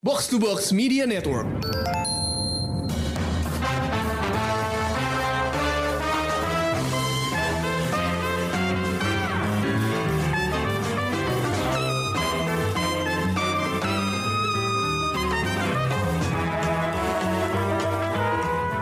Box 0.00 0.28
to 0.28 0.38
Box 0.38 0.70
Media 0.70 1.04
Network. 1.04 1.44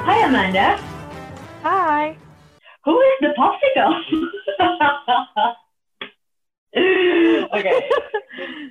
Hi, 0.05 0.29
Amanda. 0.29 0.79
Hi. 1.63 2.15
Who 2.85 3.01
is 3.01 3.21
the 3.23 3.33
popsicle? 3.39 4.03
Oke. 7.57 7.73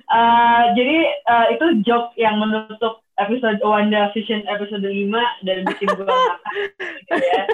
Uh, 0.06 0.62
jadi 0.78 0.98
uh, 1.26 1.46
itu 1.50 1.66
joke 1.82 2.14
yang 2.14 2.38
menutup 2.38 3.02
episode 3.18 3.58
Wanda 3.66 4.14
Vision 4.14 4.46
episode 4.46 4.86
5 4.86 5.10
dan 5.42 5.66
bikin 5.66 5.88
gue 5.90 6.06
ngakak 6.06 6.40
gitu 7.10 7.26
ya. 7.26 7.44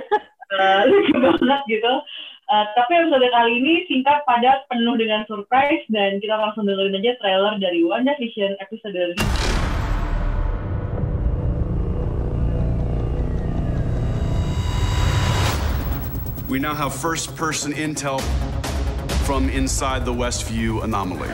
Uh, 0.53 0.81
lucu 0.93 1.17
banget 1.17 1.61
gitu. 1.65 1.93
Uh, 2.53 2.69
tapi 2.77 2.93
episode 3.01 3.25
kali 3.33 3.53
ini 3.57 3.89
singkat, 3.89 4.21
padat, 4.29 4.69
penuh 4.69 4.93
dengan 5.01 5.25
surprise 5.25 5.81
dan 5.89 6.21
kita 6.21 6.37
langsung 6.37 6.69
dengerin 6.69 7.01
aja 7.01 7.17
trailer 7.25 7.57
dari 7.57 7.81
Wanda 7.89 8.13
Vision 8.21 8.53
episode 8.61 8.93
5. 8.93 9.17
We 16.53 16.61
now 16.61 16.77
have 16.77 16.93
first 16.93 17.33
person 17.33 17.73
intel 17.73 18.21
from 19.25 19.49
inside 19.51 20.05
the 20.05 20.13
Westview 20.13 20.83
anomaly. 20.83 21.29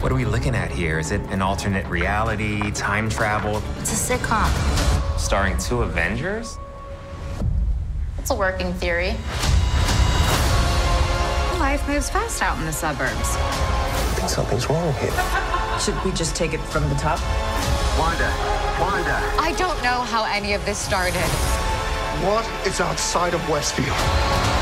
What 0.00 0.12
are 0.12 0.14
we 0.14 0.24
looking 0.24 0.54
at 0.54 0.70
here? 0.70 1.00
Is 1.00 1.10
it 1.10 1.20
an 1.32 1.42
alternate 1.42 1.86
reality, 1.88 2.70
time 2.70 3.08
travel, 3.08 3.60
It's 3.80 4.08
a 4.08 4.14
sitcom. 4.16 4.48
starring 5.18 5.58
two 5.58 5.82
Avengers? 5.82 6.58
It's 8.18 8.30
a 8.30 8.34
working 8.34 8.72
theory. 8.74 9.16
Life 11.58 11.86
moves 11.88 12.08
fast 12.08 12.40
out 12.40 12.56
in 12.58 12.66
the 12.66 12.72
suburbs. 12.72 13.10
I 13.12 14.14
think 14.16 14.28
something's 14.28 14.68
wrong 14.70 14.92
here. 14.94 15.10
Should 15.80 16.02
we 16.04 16.12
just 16.12 16.36
take 16.36 16.54
it 16.54 16.60
from 16.60 16.88
the 16.88 16.94
top? 16.96 17.18
Wanda, 17.98 18.32
Wanda, 18.80 19.18
I 19.40 19.54
don't 19.58 19.82
know 19.82 20.02
how 20.02 20.24
any 20.24 20.52
of 20.52 20.64
this 20.64 20.78
started. 20.78 21.16
what 22.22 22.46
is 22.66 22.80
outside 22.80 23.34
of 23.34 23.40
Westview? 23.42 24.55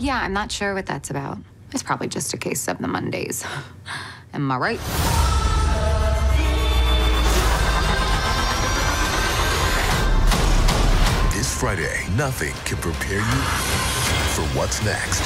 Yeah, 0.00 0.18
I'm 0.18 0.32
not 0.32 0.50
sure 0.50 0.72
what 0.72 0.86
that's 0.86 1.10
about. 1.10 1.36
It's 1.72 1.82
probably 1.82 2.08
just 2.08 2.32
a 2.32 2.38
case 2.38 2.68
of 2.68 2.78
the 2.78 2.88
Mondays. 2.88 3.44
Am 4.32 4.50
I 4.50 4.56
right? 4.56 4.78
This 11.34 11.52
Friday, 11.54 12.06
nothing 12.16 12.54
can 12.64 12.78
prepare 12.78 13.18
you 13.18 13.42
for 14.32 14.42
what's 14.56 14.82
next. 14.82 15.20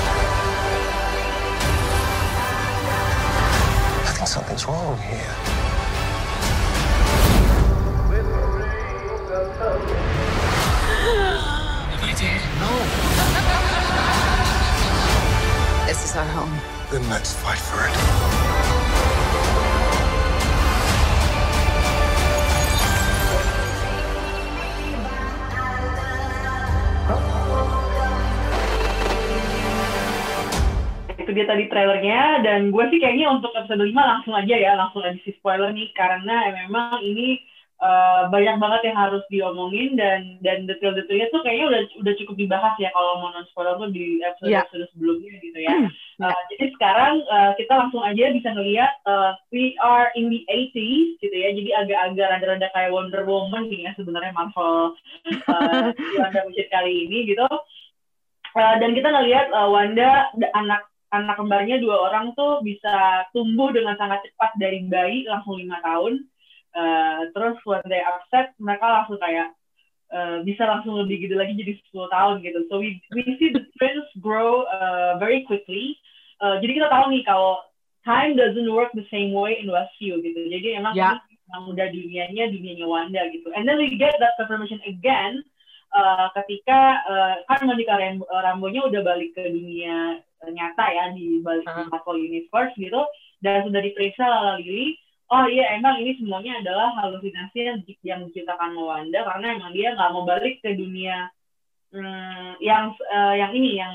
I 4.01 4.13
think 4.17 4.27
something's 4.27 4.67
wrong 4.67 4.99
here. 4.99 5.55
Is 16.15 16.19
our 16.19 16.31
home. 16.31 16.55
Then 16.93 17.03
let's 17.11 17.35
fight 17.35 17.59
for 17.59 17.83
it. 17.91 17.95
itu 31.25 31.33
dia 31.33 31.49
tadi 31.49 31.73
trailernya 31.73 32.45
dan 32.45 32.69
gue 32.69 32.85
sih 32.93 33.01
kayaknya 33.01 33.33
untuk 33.33 33.49
episode 33.57 33.81
5 33.81 33.97
langsung 33.97 34.37
aja 34.37 34.61
ya 34.61 34.77
langsung 34.77 35.01
aja 35.09 35.17
si 35.25 35.33
spoiler 35.41 35.73
nih 35.73 35.89
karena 35.97 36.53
memang 36.53 37.01
ini 37.01 37.41
uh, 37.85 38.33
banyak 38.33 38.57
banget 38.57 38.81
yang 38.89 38.97
harus 38.97 39.21
diomongin 39.29 39.93
dan 40.01 40.41
dan 40.41 40.65
detail-detailnya 40.65 41.29
tuh 41.29 41.45
kayaknya 41.45 41.67
udah 41.69 41.83
udah 42.01 42.15
cukup 42.17 42.35
dibahas 42.41 42.75
ya 42.81 42.89
kalau 42.97 43.21
mau 43.21 43.31
non 43.37 43.45
spoiler 43.53 43.77
tuh 43.77 43.93
di 43.93 44.25
episode 44.25 44.49
Iya. 44.49 44.65
episode 44.65 44.89
sebelumnya 44.97 45.37
gitu 45.45 45.59
ya. 45.61 45.75
Uh, 46.15 46.41
jadi 46.55 46.65
sekarang 46.79 47.15
uh, 47.27 47.53
kita 47.59 47.75
langsung 47.75 48.03
aja 48.07 48.31
bisa 48.33 48.49
ngeliat 48.55 48.93
uh, 49.05 49.35
we 49.53 49.77
are 49.85 50.09
in 50.17 50.33
the 50.33 50.47
80s 50.49 51.21
gitu 51.21 51.37
ya. 51.37 51.51
Jadi 51.53 51.71
agak-agak 51.75 52.27
rada-rada 52.33 52.69
kayak 52.73 52.95
Wonder 52.95 53.23
Woman 53.29 53.69
nih 53.69 53.91
ya 53.91 53.93
sebenarnya 53.99 54.33
Marvel 54.33 54.95
uh, 55.51 55.89
Wanda 55.93 56.41
Vision 56.49 56.69
kali 56.73 57.11
ini 57.11 57.35
gitu. 57.35 57.47
Uh, 58.55 58.75
dan 58.79 58.95
kita 58.95 59.11
ngelihat 59.11 59.51
uh, 59.51 59.69
Wanda 59.69 60.31
anak 60.55 60.87
anak 61.11 61.39
kembarnya 61.39 61.79
dua 61.79 62.11
orang 62.11 62.35
tuh 62.35 62.59
bisa 62.67 63.27
tumbuh 63.31 63.71
dengan 63.71 63.95
sangat 63.95 64.23
cepat 64.27 64.51
dari 64.59 64.83
bayi 64.87 65.27
langsung 65.27 65.59
lima 65.59 65.79
tahun. 65.83 66.27
Uh, 66.75 67.31
terus 67.31 67.55
when 67.63 67.79
they 67.87 68.03
upset 68.03 68.51
mereka 68.59 68.83
langsung 68.83 69.15
kayak 69.23 69.55
uh, 70.11 70.43
bisa 70.43 70.67
langsung 70.67 70.99
lebih 70.99 71.23
gede 71.23 71.39
lagi 71.39 71.55
jadi 71.55 71.73
10 71.95 72.11
tahun 72.11 72.35
gitu. 72.43 72.61
So 72.67 72.83
we 72.83 72.99
we 73.15 73.23
see 73.39 73.55
the 73.55 73.63
twins 73.79 74.07
grow 74.19 74.67
uh, 74.67 75.15
very 75.23 75.47
quickly. 75.47 75.95
Uh, 76.43 76.59
jadi 76.59 76.83
kita 76.83 76.89
tahu 76.91 77.15
nih 77.15 77.23
kalau 77.23 77.63
time 78.03 78.35
doesn't 78.35 78.67
work 78.69 78.91
the 78.99 79.07
same 79.09 79.31
way 79.31 79.55
in 79.57 79.71
Westview 79.71 80.19
gitu. 80.19 80.51
Jadi 80.51 80.75
emang 80.77 80.93
Ya. 80.99 81.15
ini 81.23 81.39
emang 81.49 81.63
udah 81.73 81.87
dunianya 81.89 82.45
dunianya 82.51 82.87
Wanda 82.91 83.23
gitu. 83.31 83.49
And 83.55 83.65
then 83.65 83.79
we 83.79 83.95
get 83.95 84.19
that 84.19 84.35
confirmation 84.35 84.83
again 84.85 85.47
uh, 85.95 86.27
ketika 86.43 87.01
uh, 87.07 87.35
kan 87.47 87.63
Monica 87.65 87.95
Rambo, 87.95 88.27
Rambo-nya 88.29 88.83
udah 88.91 89.01
balik 89.01 89.33
ke 89.39 89.47
dunia 89.47 90.19
uh, 90.43 90.51
nyata 90.51 90.85
ya 90.91 91.05
di 91.15 91.39
balik 91.39 91.63
di 91.63 91.71
Uh-huh. 91.71 91.87
Marvel 91.89 92.19
Universe 92.19 92.75
gitu 92.77 93.03
dan 93.41 93.63
sudah 93.63 93.81
diperiksa 93.81 94.25
Lala 94.27 94.59
Lily 94.59 94.99
oh 95.35 95.45
iya 95.51 95.75
emang 95.75 95.99
ini 95.99 96.15
semuanya 96.15 96.63
adalah 96.63 96.95
halusinasi 97.03 97.59
yang, 97.59 97.79
yang 98.07 98.21
diciptakan 98.31 98.79
Wanda 98.79 99.27
karena 99.27 99.59
emang 99.59 99.75
dia 99.75 99.91
nggak 99.99 100.13
mau 100.15 100.23
balik 100.23 100.63
ke 100.63 100.79
dunia 100.79 101.27
hmm, 101.91 102.63
yang 102.63 102.95
uh, 103.11 103.35
yang 103.35 103.51
ini 103.51 103.83
yang 103.83 103.95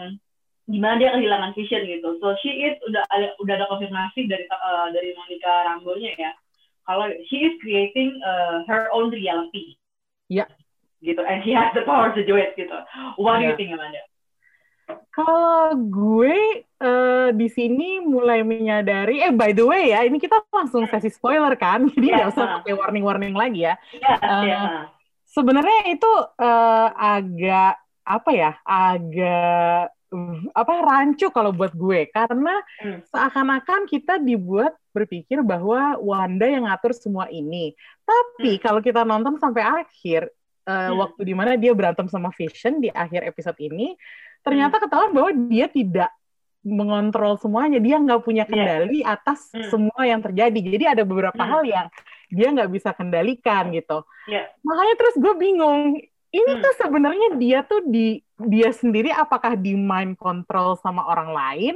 gimana 0.67 0.99
dia 0.99 1.15
kehilangan 1.15 1.55
vision 1.55 1.87
gitu 1.87 2.19
so 2.19 2.35
she 2.43 2.51
is 2.67 2.75
udah 2.85 3.01
ada 3.15 3.31
udah 3.39 3.53
ada 3.55 3.65
konfirmasi 3.71 4.27
dari 4.27 4.43
uh, 4.51 4.91
dari 4.91 5.15
Monica 5.15 5.65
Rambo-nya 5.65 6.11
ya 6.19 6.31
kalau 6.83 7.07
she 7.31 7.47
is 7.47 7.55
creating 7.63 8.19
uh, 8.21 8.61
her 8.67 8.91
own 8.91 9.09
reality 9.09 9.79
Iya. 10.29 10.45
gitu 11.01 11.23
and 11.25 11.41
she 11.41 11.55
has 11.55 11.71
the 11.73 11.81
power 11.87 12.11
to 12.13 12.21
do 12.21 12.35
it 12.37 12.53
gitu 12.53 12.75
what 13.17 13.39
do 13.39 13.47
you 13.47 13.55
Iya. 13.55 13.57
think 13.57 13.71
Amanda 13.73 14.01
Kalau 15.09 15.75
gue 15.89 16.63
eh, 16.63 17.29
di 17.35 17.47
sini 17.51 17.99
mulai 18.01 18.41
menyadari, 18.41 19.19
eh 19.21 19.33
by 19.33 19.51
the 19.51 19.65
way 19.65 19.91
ya, 19.91 20.05
ini 20.07 20.17
kita 20.17 20.41
langsung 20.49 20.87
sesi 20.87 21.09
spoiler 21.11 21.53
kan, 21.59 21.85
jadi 21.93 22.05
Iya, 22.05 22.15
nggak 22.15 22.29
usah 22.33 22.45
ha. 22.45 22.53
pakai 22.61 22.73
warning-warning 22.77 23.35
lagi 23.35 23.67
ya. 23.67 23.75
Iya, 23.91 24.13
Eh, 24.17 24.43
iya. 24.47 24.59
Sebenarnya 25.29 25.79
itu 25.93 26.11
eh, 26.41 26.87
agak 26.97 27.71
apa 28.01 28.29
ya, 28.33 28.51
agak 28.65 29.93
apa 30.57 30.73
rancu 30.81 31.29
kalau 31.29 31.53
buat 31.53 31.69
gue, 31.77 32.09
karena 32.09 32.57
Hmm. 32.81 32.97
seakan-akan 33.13 33.85
kita 33.85 34.17
dibuat 34.17 34.73
berpikir 34.89 35.45
bahwa 35.45 36.01
Wanda 36.01 36.49
yang 36.49 36.65
ngatur 36.65 36.97
semua 36.97 37.29
ini. 37.29 37.77
Tapi 38.01 38.57
kalau 38.57 38.81
kita 38.81 39.05
nonton 39.05 39.37
sampai 39.37 39.61
akhir, 39.61 40.33
Hmm. 40.69 41.01
waktu 41.01 41.21
di 41.25 41.33
mana 41.33 41.57
dia 41.57 41.73
berantem 41.73 42.05
sama 42.05 42.29
Vision 42.29 42.77
di 42.77 42.93
akhir 42.93 43.25
episode 43.25 43.57
ini, 43.57 43.97
ternyata 44.45 44.77
ketahuan 44.77 45.11
bahwa 45.11 45.31
dia 45.49 45.65
tidak 45.65 46.11
mengontrol 46.59 47.39
semuanya, 47.39 47.79
dia 47.79 47.95
nggak 47.97 48.21
punya 48.21 48.43
Iya. 48.43 48.51
kendali 48.51 48.99
atas 49.01 49.49
Hmm. 49.55 49.67
semua 49.71 50.01
yang 50.03 50.19
terjadi. 50.19 50.59
Jadi 50.59 50.85
ada 50.85 51.03
beberapa 51.07 51.39
Hmm. 51.39 51.51
hal 51.55 51.61
yang 51.63 51.87
dia 52.29 52.47
nggak 52.51 52.69
bisa 52.69 52.89
kendalikan 52.91 53.71
gitu. 53.71 54.03
Iya. 54.27 54.51
Makanya 54.61 54.95
terus 54.99 55.15
gue 55.17 55.33
bingung, 55.39 55.97
ini 56.29 56.51
Hmm. 56.53 56.61
tuh 56.61 56.73
sebenarnya 56.77 57.27
dia 57.39 57.59
tuh 57.63 57.81
di 57.87 58.21
dia 58.39 58.69
sendiri 58.71 59.11
apakah 59.11 59.55
di 59.55 59.75
mind 59.75 60.15
control 60.15 60.77
sama 60.79 61.03
orang 61.03 61.31
lain 61.33 61.75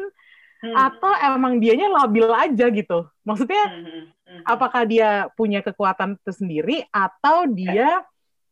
Hmm. 0.64 0.76
atau 0.78 1.12
emang 1.28 1.60
dianya 1.60 1.92
labil 1.92 2.28
aja 2.30 2.72
gitu. 2.72 3.04
Maksudnya 3.24 3.64
Hmm, 3.68 3.84
hmm, 3.84 4.04
hmm. 4.24 4.42
apakah 4.48 4.84
dia 4.84 5.28
punya 5.36 5.60
kekuatan 5.60 6.16
tersendiri 6.24 6.88
atau 6.88 7.48
dia 7.48 8.04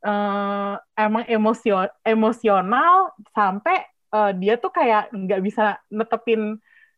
eh, 0.02 0.74
emang 0.98 1.24
emosio 1.26 1.86
emosional 2.04 3.14
sampai 3.32 3.76
eh, 4.12 4.32
dia 4.38 4.58
tuh 4.58 4.70
kayak 4.70 5.14
nggak 5.14 5.42
bisa 5.42 5.78
netepin 5.90 6.58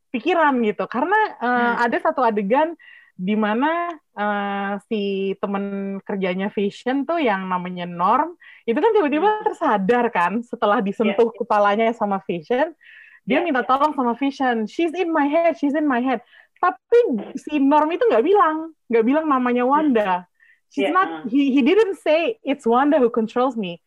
pikiran 0.10 0.54
gitu 0.62 0.86
karena 0.86 1.20
eh, 1.38 1.48
Hmm. 1.74 1.84
ada 1.90 1.98
satu 2.00 2.22
adegan 2.22 2.74
di 3.14 3.38
mana 3.38 3.94
uh, 4.18 4.82
si 4.90 5.32
temen 5.38 6.02
kerjanya 6.02 6.50
Vision 6.50 7.06
tuh 7.06 7.22
yang 7.22 7.46
namanya 7.46 7.86
Norm 7.86 8.34
itu 8.66 8.74
kan 8.74 8.90
tiba-tiba 8.90 9.30
Hmm. 9.30 9.46
tersadar 9.46 10.10
kan 10.10 10.42
setelah 10.42 10.82
disentuh 10.82 11.30
Iya. 11.30 11.38
kepalanya 11.46 11.88
sama 11.94 12.18
Vision 12.26 12.74
dia 13.22 13.38
Iya, 13.38 13.46
minta 13.46 13.62
iya. 13.62 13.70
tolong 13.70 13.94
sama 13.94 14.18
Vision 14.18 14.66
she's 14.66 14.90
in 14.98 15.14
my 15.14 15.30
head 15.30 15.54
she's 15.62 15.78
in 15.78 15.86
my 15.86 16.02
head 16.02 16.26
tapi 16.58 17.00
si 17.38 17.62
Norm 17.62 17.94
itu 17.94 18.02
nggak 18.02 18.26
bilang 18.26 18.74
nggak 18.90 19.06
bilang 19.06 19.26
namanya 19.30 19.62
Wanda 19.62 20.26
she's 20.74 20.90
Iya, 20.90 20.92
not 20.92 21.10
he 21.30 21.54
he 21.54 21.62
didn't 21.62 22.02
say 22.02 22.42
it's 22.42 22.66
Wanda 22.66 22.98
who 22.98 23.14
controls 23.14 23.54
me 23.54 23.78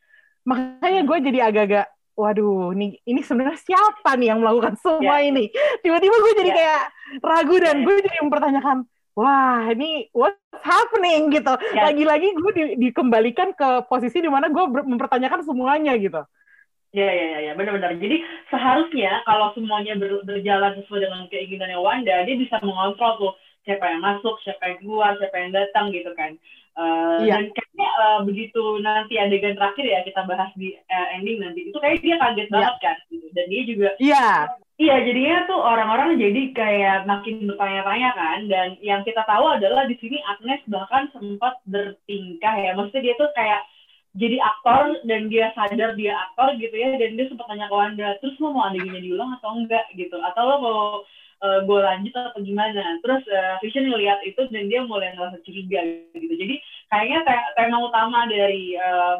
makanya 0.47 1.03
gue 1.03 1.19
jadi 1.27 1.39
agak-agak 1.51 1.87
waduh 2.15 2.71
ini 2.73 2.97
ini 3.03 3.21
sebenarnya 3.21 3.59
siapa 3.59 4.15
nih 4.15 4.31
yang 4.33 4.41
melakukan 4.41 4.79
semua 4.79 5.21
Iya. 5.21 5.29
ini 5.35 5.45
tiba-tiba 5.83 6.15
gue 6.17 6.33
jadi 6.41 6.51
Iya. 6.51 6.57
kayak 6.57 6.83
ragu 7.21 7.57
dan 7.59 7.77
gue 7.83 7.95
jadi 8.01 8.19
mempertanyakan 8.23 8.77
wah 9.13 9.67
ini 9.69 10.07
what's 10.15 10.39
happening 10.63 11.29
gitu 11.29 11.53
Iya. 11.75 11.91
lagi-lagi 11.91 12.29
gue 12.33 12.53
di- 12.55 12.77
dikembalikan 12.89 13.53
ke 13.53 13.85
posisi 13.85 14.23
di 14.23 14.31
mana 14.31 14.47
gue 14.49 14.65
mempertanyakan 14.65 15.43
semuanya 15.43 15.93
gitu 15.99 16.23
Ya, 16.97 17.13
ya, 17.13 17.27
ya, 17.37 17.39
ya, 17.45 17.53
benar-benar. 17.53 17.93
Jadi 18.01 18.25
seharusnya 18.49 19.21
kalau 19.29 19.53
semuanya 19.53 20.01
ber- 20.01 20.25
berjalan 20.25 20.81
sesuai 20.81 21.05
dengan 21.05 21.29
keinginannya 21.29 21.77
Wanda, 21.77 22.25
dia 22.25 22.41
bisa 22.41 22.57
mengontrol 22.65 23.21
tuh 23.21 23.33
siapa 23.69 23.85
yang 23.93 24.01
masuk, 24.01 24.41
siapa 24.41 24.65
yang 24.65 24.79
keluar, 24.81 25.13
siapa 25.21 25.37
yang 25.37 25.53
datang 25.53 25.93
gitu 25.93 26.09
kan. 26.17 26.41
Eh, 26.77 27.19
Iya. 27.25 27.35
Dan 27.41 27.45
kayaknya 27.57 27.89
eh, 27.89 28.21
begitu 28.29 28.63
nanti 28.85 29.15
adegan 29.17 29.57
terakhir 29.57 29.85
ya 29.89 30.01
kita 30.05 30.21
bahas 30.29 30.53
di 30.61 30.77
eh, 30.77 31.07
ending 31.17 31.41
nanti, 31.41 31.73
itu 31.73 31.79
kayak 31.81 32.05
dia 32.05 32.17
kaget 32.21 32.49
Iya. 32.49 32.55
banget 32.55 32.77
kan. 32.85 32.97
Gitu. 33.09 33.27
Dan 33.33 33.47
dia 33.49 33.63
juga 33.65 33.89
iya 33.97 34.27
Iya, 34.77 35.09
jadinya 35.09 35.49
tuh 35.49 35.57
orang-orang 35.57 36.21
jadi 36.21 36.53
kayak 36.53 37.09
makin 37.09 37.49
bertanya-tanya 37.49 38.11
kan, 38.13 38.39
dan 38.45 38.69
yang 38.85 39.01
kita 39.09 39.25
tahu 39.25 39.57
adalah 39.57 39.89
di 39.89 39.97
sini 39.97 40.21
Agnes 40.29 40.61
bahkan 40.69 41.09
sempat 41.17 41.65
bertingkah 41.65 42.53
ya, 42.61 42.77
maksudnya 42.77 43.09
dia 43.09 43.15
tuh 43.17 43.33
kayak 43.33 43.65
jadi 44.21 44.37
aktor 44.37 45.01
dan 45.09 45.33
dia 45.33 45.49
sadar 45.57 45.97
dia 45.97 46.13
aktor 46.29 46.61
gitu 46.61 46.77
ya, 46.77 46.93
dan 47.01 47.17
dia 47.17 47.25
sempat 47.25 47.49
tanya 47.49 47.73
ke 47.73 47.77
Wanda, 47.77 48.21
terus 48.21 48.37
lo 48.37 48.53
mau 48.53 48.69
adegannya 48.69 49.01
diulang 49.01 49.33
atau 49.41 49.57
enggak 49.57 49.89
gitu, 49.97 50.21
atau 50.21 50.43
lo 50.45 50.57
mau 50.61 50.81
uh, 51.43 51.61
gue 51.65 51.81
lanjut 51.81 52.13
atau 52.15 52.41
gimana? 52.41 53.01
Terus 53.05 53.23
uh, 53.29 53.57
Vision 53.61 53.89
ngeliat 53.91 54.21
itu 54.25 54.41
dan 54.49 54.69
dia 54.69 54.85
mulai 54.85 55.13
ngerasa 55.17 55.41
curiga 55.43 55.81
gitu, 56.15 56.35
jadi 56.37 56.55
kayaknya 56.89 57.19
te- 57.27 57.51
tema 57.59 57.79
utama 57.83 58.25
dari 58.31 58.77
uh, 58.79 59.19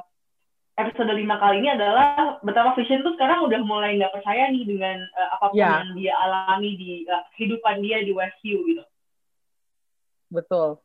episode 0.77 1.09
5 1.09 1.17
kali 1.25 1.57
ini 1.65 1.73
adalah 1.73 2.37
betapa 2.45 2.77
Vision 2.77 3.01
tuh 3.01 3.17
sekarang 3.17 3.49
udah 3.49 3.61
mulai 3.65 3.97
nggak 3.97 4.13
percaya 4.13 4.53
nih 4.53 4.65
dengan 4.69 5.01
uh, 5.17 5.29
apa 5.41 5.45
pun 5.51 5.57
Ya. 5.57 5.81
yang 5.81 5.97
dia 5.97 6.13
alami 6.21 6.71
di 6.77 6.91
uh, 7.09 7.25
kehidupan 7.35 7.81
dia 7.81 8.05
di 8.05 8.13
Westview 8.13 8.61
gitu. 8.69 8.85
betul 10.29 10.77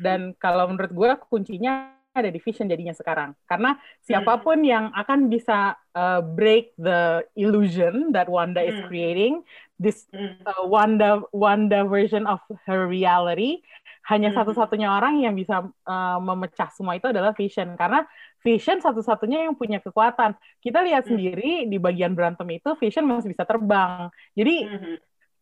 dan 0.00 0.32
kalau 0.40 0.66
menurut 0.72 0.90
gue 0.90 1.10
kuncinya 1.28 1.92
ada 2.10 2.26
di 2.26 2.42
Vision 2.42 2.66
jadinya 2.66 2.90
sekarang 2.90 3.38
karena 3.46 3.78
siapa 4.02 4.42
pun 4.42 4.66
yang 4.66 4.90
akan 4.90 5.30
bisa 5.30 5.78
uh, 5.94 6.18
break 6.18 6.74
the 6.74 7.22
illusion 7.38 8.10
that 8.10 8.26
Wanda 8.26 8.58
is 8.58 8.74
Hmm. 8.74 8.90
creating 8.90 9.32
this 9.78 10.10
Hmm. 10.10 10.34
uh, 10.42 10.66
Wanda 10.66 11.22
Wanda 11.30 11.86
version 11.86 12.26
of 12.26 12.42
her 12.66 12.90
reality 12.90 13.62
hanya 14.10 14.34
Mhm. 14.34 14.42
satu-satunya 14.42 14.90
orang 14.90 15.22
yang 15.22 15.38
bisa 15.38 15.70
uh, 15.86 16.18
memecah 16.18 16.66
semua 16.74 16.98
itu 16.98 17.06
adalah 17.06 17.30
Vision 17.30 17.78
karena 17.78 18.02
Vision 18.42 18.82
satu-satunya 18.82 19.46
yang 19.46 19.54
punya 19.54 19.78
kekuatan 19.78 20.34
kita 20.58 20.82
lihat 20.82 21.06
Hmm. 21.06 21.14
sendiri 21.14 21.70
di 21.70 21.78
bagian 21.78 22.18
berantem 22.18 22.50
itu 22.50 22.74
Vision 22.82 23.06
masih 23.06 23.30
bisa 23.30 23.46
terbang 23.46 24.10
jadi 24.34 24.66
Mhm. 24.66 24.94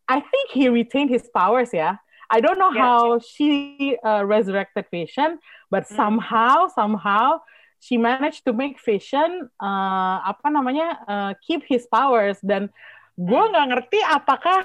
I 0.08 0.24
think 0.24 0.56
he 0.56 0.68
retained 0.68 1.08
his 1.08 1.24
powers 1.32 1.72
ya 1.72 1.96
I 2.28 2.38
don't 2.44 2.60
know 2.60 2.68
Yeah. 2.70 2.84
how 2.84 3.00
she 3.18 3.96
uh, 4.04 4.22
resurrected 4.24 4.84
Vision 4.92 5.40
but 5.72 5.88
Hmm. 5.88 5.96
somehow 5.96 6.68
somehow 6.68 7.40
she 7.80 7.96
managed 7.96 8.44
to 8.44 8.52
make 8.52 8.76
Vision 8.82 9.48
uh, 9.56 10.16
apa 10.22 10.52
namanya 10.52 10.88
uh, 11.08 11.32
keep 11.40 11.64
his 11.64 11.88
powers 11.88 12.36
dan 12.44 12.68
gue 13.16 13.42
Hmm. 13.42 13.50
nggak 13.50 13.66
ngerti 13.72 14.00
apakah 14.04 14.62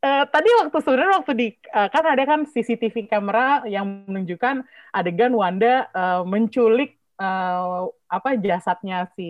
eh, 0.00 0.24
tadi 0.32 0.48
waktu 0.64 0.76
sebenarnya 0.80 1.14
waktu 1.20 1.32
di 1.36 1.48
eh, 1.52 1.88
kan 1.92 2.04
ada 2.08 2.22
kan 2.24 2.40
CCTV 2.48 3.04
kamera 3.04 3.68
yang 3.68 3.84
menunjukkan 4.08 4.64
adegan 4.92 5.32
Wanda 5.36 5.88
eh, 5.92 6.22
menculik 6.24 6.96
eh, 7.20 7.82
apa 8.08 8.28
jasadnya 8.40 9.12
si 9.12 9.28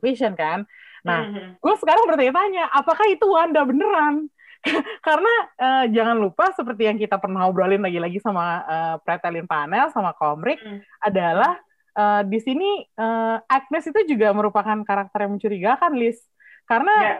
Vision 0.00 0.32
kan. 0.32 0.64
Nah, 1.04 1.28
Mhm. 1.28 1.60
gue 1.60 1.74
sekarang 1.78 2.08
bertanya-tanya 2.08 2.64
apakah 2.72 3.06
itu 3.12 3.26
Wanda 3.28 3.60
beneran? 3.62 4.32
Karena 5.06 5.32
eh, 5.56 5.84
jangan 5.90 6.16
lupa 6.16 6.50
seperti 6.52 6.88
yang 6.88 6.96
kita 6.96 7.16
pernah 7.16 7.46
ngobrolin 7.46 7.82
lagi-lagi 7.82 8.18
sama 8.18 8.62
eh, 8.64 8.94
Pretelin 9.02 9.46
Panel 9.46 9.90
sama 9.90 10.12
Komrik 10.12 10.58
Hmm. 10.58 10.80
adalah 11.00 11.58
eh, 11.92 12.22
di 12.26 12.38
sini 12.40 12.70
eh, 12.82 13.36
Agnes 13.46 13.86
itu 13.86 14.16
juga 14.16 14.32
merupakan 14.32 14.76
karakter 14.82 15.26
yang 15.26 15.36
mencurigakan, 15.36 15.92
Liz. 15.94 16.18
Karena 16.64 16.92
Ya. 16.96 17.14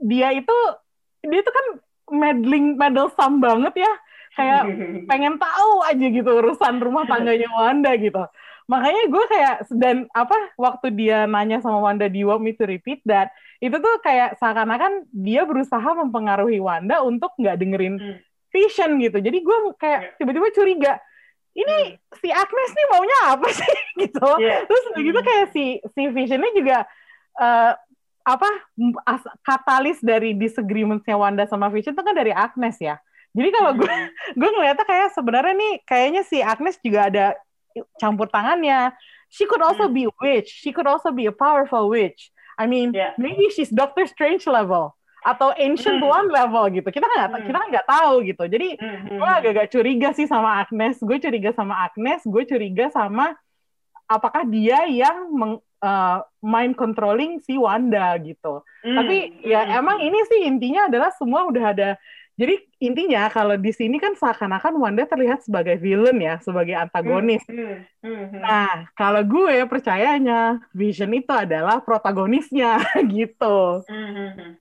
dia 0.00 0.28
itu 0.34 0.56
dia 1.20 1.38
itu 1.38 1.52
kan 1.52 1.66
meddling 2.10 2.74
meddlesome 2.74 3.38
banget 3.38 3.84
ya 3.86 3.92
kayak 4.34 4.62
pengen 5.10 5.36
tahu 5.36 5.84
aja 5.84 6.06
gitu 6.08 6.26
urusan 6.26 6.80
rumah 6.80 7.04
tangganya 7.04 7.46
Wanda 7.52 7.92
gitu 7.94 8.24
makanya 8.70 9.02
gue 9.04 9.24
kayak 9.26 9.54
dan 9.74 9.96
apa 10.12 10.36
waktu 10.54 10.94
dia 10.94 11.26
nanya 11.26 11.58
sama 11.58 11.82
Wanda 11.82 12.06
do 12.06 12.14
you 12.14 12.30
want 12.30 12.38
me 12.38 12.54
to 12.54 12.62
repeat 12.62 13.02
that 13.02 13.34
itu 13.58 13.74
tuh 13.74 13.94
kayak 14.00 14.38
seakan-akan 14.38 15.10
dia 15.10 15.42
berusaha 15.42 15.90
mempengaruhi 15.98 16.62
Wanda 16.62 17.02
untuk 17.02 17.34
nggak 17.34 17.58
dengerin 17.58 17.96
Hmm. 17.98 18.16
Vision 18.48 18.98
gitu 18.98 19.18
jadi 19.18 19.38
gue 19.38 19.56
kayak 19.74 20.00
Ya. 20.00 20.10
tiba-tiba 20.16 20.48
curiga 20.50 20.92
ini 21.50 21.78
si 22.14 22.30
Agnes 22.30 22.70
nih 22.70 22.86
maunya 22.88 23.18
apa 23.28 23.48
sih 23.50 23.74
gitu 24.06 24.28
Iya. 24.38 24.64
terus 24.64 24.84
gitu 24.96 25.18
Hmm. 25.18 25.26
kayak 25.26 25.46
si 25.50 25.64
si 25.84 26.02
Visionnya 26.08 26.50
juga 26.52 26.78
eh, 27.36 27.72
apa 28.20 28.48
as- 29.04 29.32
katalis 29.40 29.98
dari 29.98 30.30
disagreementsnya 30.32 31.14
Wanda 31.14 31.42
sama 31.44 31.66
Vision 31.68 31.90
itu 31.90 32.02
kan 32.02 32.14
dari 32.14 32.30
Agnes 32.30 32.78
ya 32.78 33.02
jadi 33.30 33.50
kalau 33.50 33.74
gue 33.74 33.86
Mhm. 33.86 34.08
gue 34.38 34.48
ngeliatnya 34.48 34.82
kayak 34.84 35.08
sebenarnya 35.10 35.54
nih 35.54 35.72
kayaknya 35.82 36.22
si 36.22 36.38
Agnes 36.38 36.78
juga 36.78 37.06
ada 37.06 37.26
campur 37.96 38.26
tangannya 38.26 38.90
she 39.28 39.46
could 39.46 39.62
also 39.62 39.86
Hmm. 39.86 39.94
be 39.94 40.02
a 40.06 40.12
witch 40.18 40.50
she 40.50 40.70
could 40.70 40.86
also 40.86 41.10
be 41.10 41.26
a 41.26 41.34
powerful 41.34 41.86
witch 41.88 42.30
I 42.58 42.66
mean 42.66 42.90
Yeah. 42.92 43.14
maybe 43.16 43.48
she's 43.48 43.70
Doctor 43.70 44.04
Strange 44.04 44.44
level 44.44 44.92
atau 45.20 45.52
Ancient 45.54 46.00
Hmm. 46.00 46.08
One 46.08 46.28
level 46.28 46.64
gitu 46.72 46.88
kita 46.88 47.04
nggak 47.04 47.28
Hmm. 47.28 47.44
kita 47.44 47.58
nggak 47.70 47.86
tahu 47.86 48.14
gitu 48.24 48.44
jadi 48.48 48.68
Mhm. 48.76 49.20
gue 49.20 49.30
agak-agak 49.30 49.68
curiga 49.68 50.08
sih 50.12 50.24
sama 50.24 50.64
Agnes. 50.64 50.96
Gue 50.98 51.20
curiga 51.20 51.52
sama 51.52 51.76
Agnes. 51.84 52.24
Gue 52.24 52.48
curiga 52.48 52.88
sama 52.88 53.36
apakah 54.08 54.42
dia 54.42 54.88
yang 54.88 55.30
meng, 55.30 55.54
uh, 55.80 56.18
mind 56.40 56.74
controlling 56.74 57.38
si 57.38 57.54
Wanda 57.54 58.16
gitu. 58.18 58.64
Mhm. 58.82 58.96
Tapi 58.96 59.16
ya 59.44 59.60
Mhm. 59.62 59.78
emang 59.78 59.98
ini 60.00 60.18
sih 60.26 60.40
intinya 60.48 60.88
adalah 60.88 61.12
semua 61.14 61.46
udah 61.46 61.64
ada. 61.68 61.90
Jadi 62.40 62.56
intinya 62.80 63.28
kalau 63.28 63.52
di 63.60 63.68
sini 63.68 64.00
kan 64.00 64.16
seakan-akan 64.16 64.80
Wanda 64.80 65.04
terlihat 65.04 65.44
sebagai 65.44 65.76
villain 65.76 66.16
ya, 66.16 66.40
sebagai 66.40 66.72
antagonis. 66.72 67.44
Mhm. 67.44 67.84
Mhm. 68.00 68.40
Nah, 68.40 68.88
kalau 68.96 69.20
gue 69.28 69.68
percayanya 69.68 70.56
Vision 70.72 71.12
itu 71.12 71.28
adalah 71.28 71.84
protagonisnya 71.84 72.80
gitu. 73.12 73.84
Mhm. 73.84 74.56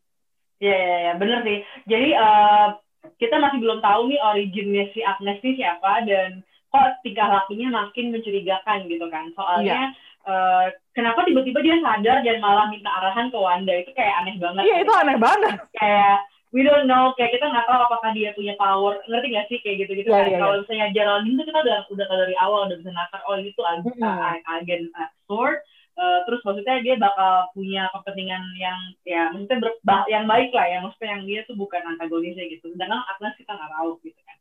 Ya, 0.60 0.76
ya, 0.76 0.98
ya, 1.08 1.14
bener 1.16 1.40
sih. 1.48 1.64
Jadi 1.88 2.10
eh, 2.12 2.68
kita 3.16 3.40
masih 3.40 3.64
belum 3.64 3.80
tahu 3.80 4.12
nih 4.12 4.20
originnya 4.28 4.92
si 4.92 5.00
Agnes 5.00 5.40
ini 5.40 5.64
siapa 5.64 6.04
dan 6.04 6.44
kok 6.76 7.00
tingkah 7.08 7.32
lakunya 7.32 7.72
makin 7.72 8.12
mencurigakan 8.12 8.92
gitu 8.92 9.08
kan. 9.08 9.32
Soalnya 9.40 9.96
eh, 10.28 10.76
kenapa 10.92 11.24
tiba-tiba 11.24 11.64
dia 11.64 11.80
sadar 11.80 12.28
dan 12.28 12.44
malah 12.44 12.68
minta 12.68 12.92
arahan 12.92 13.32
ke 13.32 13.40
Wanda 13.40 13.72
itu 13.72 13.96
kayak 13.96 14.20
aneh 14.20 14.36
banget. 14.36 14.68
Iya 14.68 14.76
itu 14.84 14.92
aneh 14.92 15.16
banget. 15.16 15.56
Kayak 15.80 16.28
we 16.50 16.66
don't 16.66 16.90
know, 16.90 17.14
kayak 17.14 17.38
kita 17.38 17.46
nggak 17.46 17.68
tahu 17.70 17.80
apakah 17.86 18.10
dia 18.18 18.34
punya 18.34 18.58
power. 18.58 18.98
Ngerti 19.06 19.28
nggak 19.30 19.48
sih 19.50 19.58
kayak 19.62 19.78
gitu-gitu 19.86 20.10
Iya, 20.10 20.18
kan. 20.18 20.28
iya, 20.30 20.40
Kalau 20.42 20.56
misalnya 20.62 20.88
Geraldine 20.96 21.38
tuh 21.38 21.46
kita 21.46 21.60
udah 21.62 21.80
udah 21.94 22.06
dari 22.10 22.36
awal 22.42 22.60
udah 22.70 22.78
bisa 22.82 22.92
nakar 22.94 23.22
oh 23.30 23.36
itu 23.38 23.62
ag- 23.62 23.86
Mm-mm. 23.86 24.02
uh, 24.02 24.38
agen 24.58 24.90
uh, 24.98 25.10
sword. 25.30 25.62
Uh, 26.00 26.24
terus 26.24 26.40
maksudnya 26.48 26.80
dia 26.80 26.96
bakal 26.96 27.52
punya 27.52 27.92
kepentingan 27.92 28.40
yang 28.56 28.80
ya 29.04 29.36
maksudnya 29.36 29.60
ber- 29.60 29.82
ba- 29.84 30.08
yang 30.08 30.24
baik 30.32 30.48
lah 30.56 30.64
ya 30.64 30.80
maksudnya 30.80 31.20
yang 31.20 31.24
dia 31.28 31.40
tuh 31.44 31.60
bukan 31.60 31.84
antagonisnya 31.84 32.48
gitu 32.56 32.72
sedangkan 32.72 33.04
Agnes 33.04 33.36
kita 33.36 33.52
nggak 33.52 33.72
tahu 33.76 34.00
gitu 34.08 34.16
kan 34.24 34.38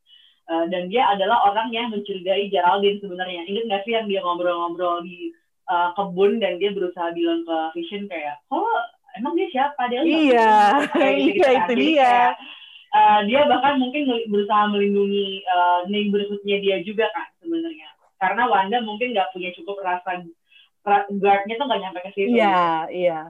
Uh, 0.49 0.65
dan 0.73 0.89
dia 0.89 1.05
adalah 1.05 1.45
orang 1.45 1.69
yang 1.77 1.93
mencurigai 1.93 2.49
Geraldine 2.49 2.97
sebenarnya 3.05 3.45
ingat 3.45 3.69
nggak 3.69 3.83
sih 3.85 3.93
yang 3.93 4.09
dia 4.09 4.25
ngobrol-ngobrol 4.25 5.05
di 5.05 5.29
uh, 5.69 5.93
kebun 5.93 6.41
dan 6.41 6.57
dia 6.57 6.73
berusaha 6.73 7.13
bilang 7.13 7.45
ke 7.45 7.57
Vision 7.77 8.09
kayak 8.09 8.41
oh 8.49 8.65
emang 9.17 9.33
dia 9.35 9.49
siapa 9.49 9.83
dia 9.89 10.01
Iya, 10.03 10.51
gitu-gitu 10.85 10.99
iya 11.41 11.49
kan. 11.49 11.57
itu 11.65 11.73
dia. 11.75 12.05
kayak, 12.05 12.35
uh, 12.93 13.21
dia 13.25 13.41
bahkan 13.49 13.75
mungkin 13.81 14.03
berusaha 14.29 14.65
melindungi 14.69 15.43
uh, 15.47 15.81
neighborhoodnya 15.89 16.57
dia 16.61 16.77
juga 16.85 17.09
kan 17.17 17.29
sebenarnya 17.41 17.89
karena 18.19 18.43
Wanda 18.51 18.79
mungkin 18.83 19.15
nggak 19.15 19.31
punya 19.31 19.51
cukup 19.55 19.79
rasa 19.81 20.27
ra- 20.83 21.09
guardnya 21.09 21.55
tuh 21.55 21.67
nggak 21.71 21.81
nyampe 21.81 21.99
ke 22.03 22.11
situ 22.13 22.35
Iya, 22.35 22.91
iya. 22.91 23.21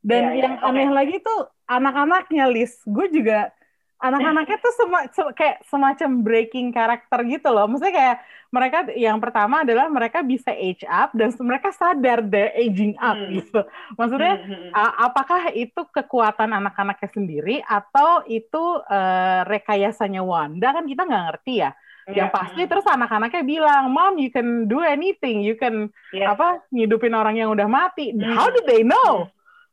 Dan 0.00 0.32
iya, 0.32 0.48
yang 0.48 0.54
oke. 0.56 0.64
aneh 0.72 0.88
lagi 0.88 1.16
tuh 1.20 1.44
anak-anaknya, 1.68 2.48
Lis. 2.48 2.80
Gue 2.88 3.12
juga 3.12 3.52
anak-anaknya 4.00 4.58
tuh 4.58 4.72
sema, 4.74 5.00
se- 5.08 5.32
kayak 5.32 5.56
semacam 5.68 6.10
breaking 6.20 6.72
karakter 6.72 7.20
gitu 7.24 7.48
loh. 7.48 7.68
Maksudnya 7.68 7.94
kayak 7.94 8.16
mereka 8.50 8.78
yang 8.96 9.20
pertama 9.20 9.62
adalah 9.62 9.86
mereka 9.86 10.20
bisa 10.20 10.50
age 10.50 10.82
up 10.82 11.14
dan 11.14 11.30
mereka 11.38 11.70
sadar 11.70 12.24
they're 12.24 12.50
aging 12.56 12.98
up 12.98 13.14
Hmm. 13.14 13.30
gitu. 13.30 13.60
Maksudnya 13.94 14.34
Hmm, 14.40 14.48
hmm, 14.50 14.70
a- 14.72 14.96
apakah 15.06 15.52
itu 15.52 15.80
kekuatan 15.86 16.50
anak-anaknya 16.50 17.08
sendiri 17.12 17.56
atau 17.62 18.24
itu 18.24 18.64
eh, 18.82 19.40
rekayasanya 19.46 20.24
Wanda 20.24 20.72
kan 20.72 20.84
kita 20.84 21.04
nggak 21.04 21.24
ngerti 21.30 21.54
ya. 21.60 21.70
Iya, 22.10 22.26
Yang 22.26 22.30
pasti 22.32 22.62
hmm. 22.64 22.70
terus 22.72 22.86
anak-anaknya 22.88 23.42
bilang, 23.44 23.84
"Mom, 23.92 24.18
you 24.18 24.32
can 24.32 24.66
do 24.66 24.82
anything. 24.82 25.44
You 25.44 25.54
can 25.54 25.92
Iya. 26.10 26.34
apa 26.34 26.64
ngidupin 26.72 27.14
orang 27.14 27.38
yang 27.38 27.52
udah 27.52 27.68
mati." 27.70 28.10
Hmm. 28.10 28.34
How 28.34 28.50
did 28.50 28.66
they 28.66 28.82
know? 28.82 29.30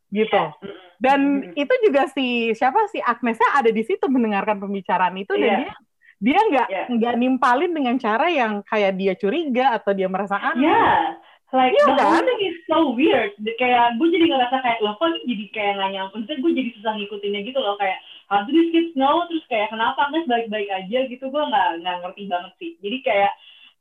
Gitu. 0.08 0.32
Iya. 0.34 0.72
Dan 0.98 1.20
itu 1.54 1.74
juga 1.86 2.10
si 2.10 2.50
siapa 2.52 2.90
si 2.90 2.98
Agnesnya 2.98 3.54
ada 3.54 3.70
di 3.70 3.86
situ 3.86 4.02
mendengarkan 4.10 4.58
pembicaraan 4.58 5.14
itu 5.14 5.30
dan 5.36 5.46
Iya. 5.46 5.58
dia 5.62 5.72
dia 6.18 6.40
nggak 6.50 6.68
Iya. 6.68 6.84
nggak 6.90 7.14
nimpalin 7.14 7.70
dengan 7.70 7.94
cara 7.96 8.26
yang 8.26 8.66
kayak 8.66 8.98
dia 8.98 9.14
curiga 9.14 9.78
atau 9.78 9.94
dia 9.94 10.10
merasa 10.10 10.34
aneh. 10.34 10.66
Yeah, 10.66 11.14
like 11.54 11.70
Iya 11.70 11.84
the 11.86 12.02
whole 12.02 12.18
kan? 12.18 12.26
thing 12.26 12.42
is 12.42 12.58
so 12.66 12.78
weird. 12.90 13.30
Kayak 13.54 13.94
gue 13.94 14.08
jadi 14.10 14.26
ngerasa 14.26 14.56
kayak 14.58 14.78
loh 14.82 14.98
kok 14.98 15.14
jadi 15.22 15.44
kayak 15.54 15.72
nggak 15.78 15.90
nyampe. 15.94 16.12
Maksudnya 16.18 16.38
gue 16.42 16.52
jadi 16.58 16.70
susah 16.74 16.92
ngikutinnya 16.98 17.40
gitu 17.46 17.58
loh 17.62 17.78
kayak 17.78 17.98
how 18.26 18.42
do 18.42 18.50
these 18.50 18.72
kids 18.74 18.92
know? 18.98 19.22
Terus 19.30 19.46
kayak 19.46 19.70
kenapa 19.70 20.10
Agnes 20.10 20.26
baik-baik 20.26 20.68
aja 20.68 20.98
gitu 21.06 21.24
gue 21.30 21.42
nggak 21.46 21.68
nggak 21.86 21.96
ngerti 22.02 22.22
banget 22.26 22.52
sih. 22.58 22.70
Jadi 22.82 22.98
kayak 23.06 23.32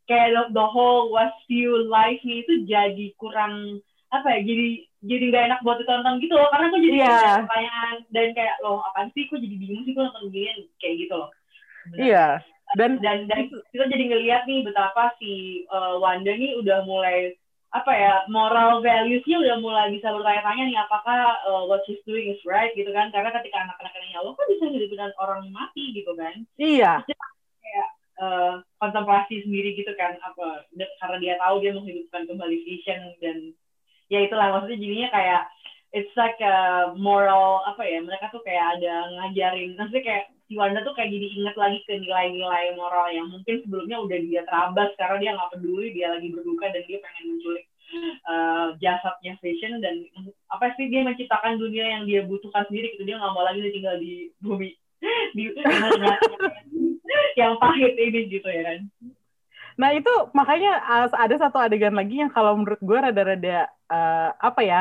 kayak 0.06 0.30
the, 0.32 0.44
the 0.54 0.66
whole 0.70 1.10
Westview 1.10 1.90
life-nya 1.90 2.46
itu 2.46 2.54
jadi 2.70 3.06
kurang 3.18 3.82
apa 4.08 4.38
ya 4.38 4.40
jadi 4.46 4.68
jadi 5.08 5.24
nggak 5.32 5.46
enak 5.50 5.60
buat 5.64 5.78
ditonton 5.80 6.20
gitu 6.20 6.36
loh 6.36 6.48
karena 6.52 6.68
gue 6.70 6.82
jadi 6.84 6.98
Iya. 7.00 7.08
kayak 7.08 7.40
pertanyaan 7.48 7.96
dan 8.12 8.28
kayak 8.36 8.56
loh 8.62 8.78
apaan 8.86 9.10
sih? 9.16 9.24
Gue 9.32 9.40
jadi 9.40 9.56
bingung 9.56 9.84
sih 9.88 9.94
gue 9.96 10.04
nonton 10.04 10.28
gini? 10.30 10.64
Kayak 10.78 10.96
gitu 11.08 11.14
loh. 11.16 11.30
Iya. 11.96 12.28
Dan 12.76 13.00
dan 13.00 13.32
dan 13.32 13.48
kita 13.72 13.86
jadi 13.88 14.04
ngeliat 14.12 14.44
nih 14.44 14.68
betapa 14.68 15.16
si 15.24 15.64
uh, 15.72 15.96
Wanda 16.04 16.36
nih 16.36 16.60
udah 16.60 16.84
mulai 16.84 17.34
apa 17.72 17.92
ya 17.92 18.14
moral 18.32 18.80
values-nya 18.80 19.38
udah 19.44 19.58
mulai 19.60 19.92
bisa 19.92 20.08
bertanya-tanya 20.12 20.64
nih 20.72 20.78
apakah 20.80 21.36
uh, 21.48 21.64
what 21.68 21.84
she's 21.88 22.00
doing 22.04 22.28
is 22.32 22.40
right 22.44 22.76
gitu 22.76 22.92
kan? 22.92 23.08
Karena 23.16 23.32
ketika 23.32 23.64
anak-anak 23.64 23.92
nanya 23.96 24.20
lo 24.24 24.36
kok 24.36 24.48
bisa 24.52 24.68
hidupin 24.68 25.00
orang 25.20 25.48
mati? 25.52 25.96
gitu 25.96 26.12
kan? 26.16 26.44
Iya. 26.60 27.04
kayak 27.08 27.90
uh, 28.20 28.54
kontemplasi 28.82 29.46
sendiri 29.46 29.78
gitu 29.78 29.94
kan 29.96 30.18
apa 30.24 30.68
karena 31.00 31.18
dia 31.22 31.34
tahu 31.40 31.56
dia 31.64 31.72
menghidupkan 31.76 32.26
kembali 32.28 32.58
Vision 32.66 33.00
dan 33.24 33.38
ya 34.08 34.20
itulah. 34.24 34.48
Maksudnya 34.56 34.80
jadinya 34.80 35.10
kayak 35.12 35.42
it's 35.96 36.14
like 36.20 36.38
a 36.44 36.92
moral 37.00 37.64
apa 37.64 37.82
ya 37.88 38.04
mereka 38.04 38.28
tuh 38.30 38.44
kayak 38.44 38.80
ada 38.80 38.94
ngajarin. 39.18 39.76
Maksudnya 39.80 40.04
kayak 40.04 40.24
si 40.48 40.54
Wanda 40.56 40.84
tuh 40.84 40.96
kayak 40.96 41.12
jadi 41.12 41.28
inget 41.28 41.56
lagi 41.60 41.80
ke 41.84 41.94
nilai-nilai 42.00 42.76
moral 42.80 43.08
yang 43.12 43.28
mungkin 43.28 43.64
sebelumnya 43.64 43.98
udah 44.00 44.18
dia 44.24 44.42
terabas. 44.48 44.90
Karena 44.96 45.18
dia 45.20 45.32
nggak 45.36 45.52
peduli 45.58 45.88
dia 45.96 46.08
lagi 46.14 46.28
berduka 46.32 46.66
dan 46.72 46.84
dia 46.88 47.00
pengen 47.04 47.26
menculik 47.36 47.66
uh, 48.28 48.68
jasadnya 48.84 49.34
Vision 49.40 49.80
dan 49.80 49.96
apa 50.52 50.76
sih 50.76 50.92
dia 50.92 51.08
menciptakan 51.08 51.60
dunia 51.60 51.86
yang 52.00 52.04
dia 52.08 52.22
butuhkan 52.24 52.68
sendiri 52.68 52.96
gitu. 52.96 53.08
Dia 53.08 53.20
nggak 53.20 53.34
mau 53.34 53.44
lagi 53.44 53.64
tinggal 53.72 53.96
di 54.00 54.32
bumi. 54.44 54.72
Di 55.38 55.54
yang 57.38 57.54
pahit 57.62 57.94
ini 57.94 58.26
gitu 58.34 58.50
ya 58.50 58.62
kan 58.66 58.80
Nah 59.78 59.94
itu 59.94 60.10
makanya 60.34 60.82
ada 61.14 61.36
satu 61.38 61.62
adegan 61.62 61.94
lagi 61.94 62.20
yang 62.20 62.34
kalau 62.34 62.58
menurut 62.58 62.82
gue 62.82 62.98
rada-rada 62.98 63.70
uh, 63.88 64.30
apa 64.42 64.62
ya, 64.66 64.80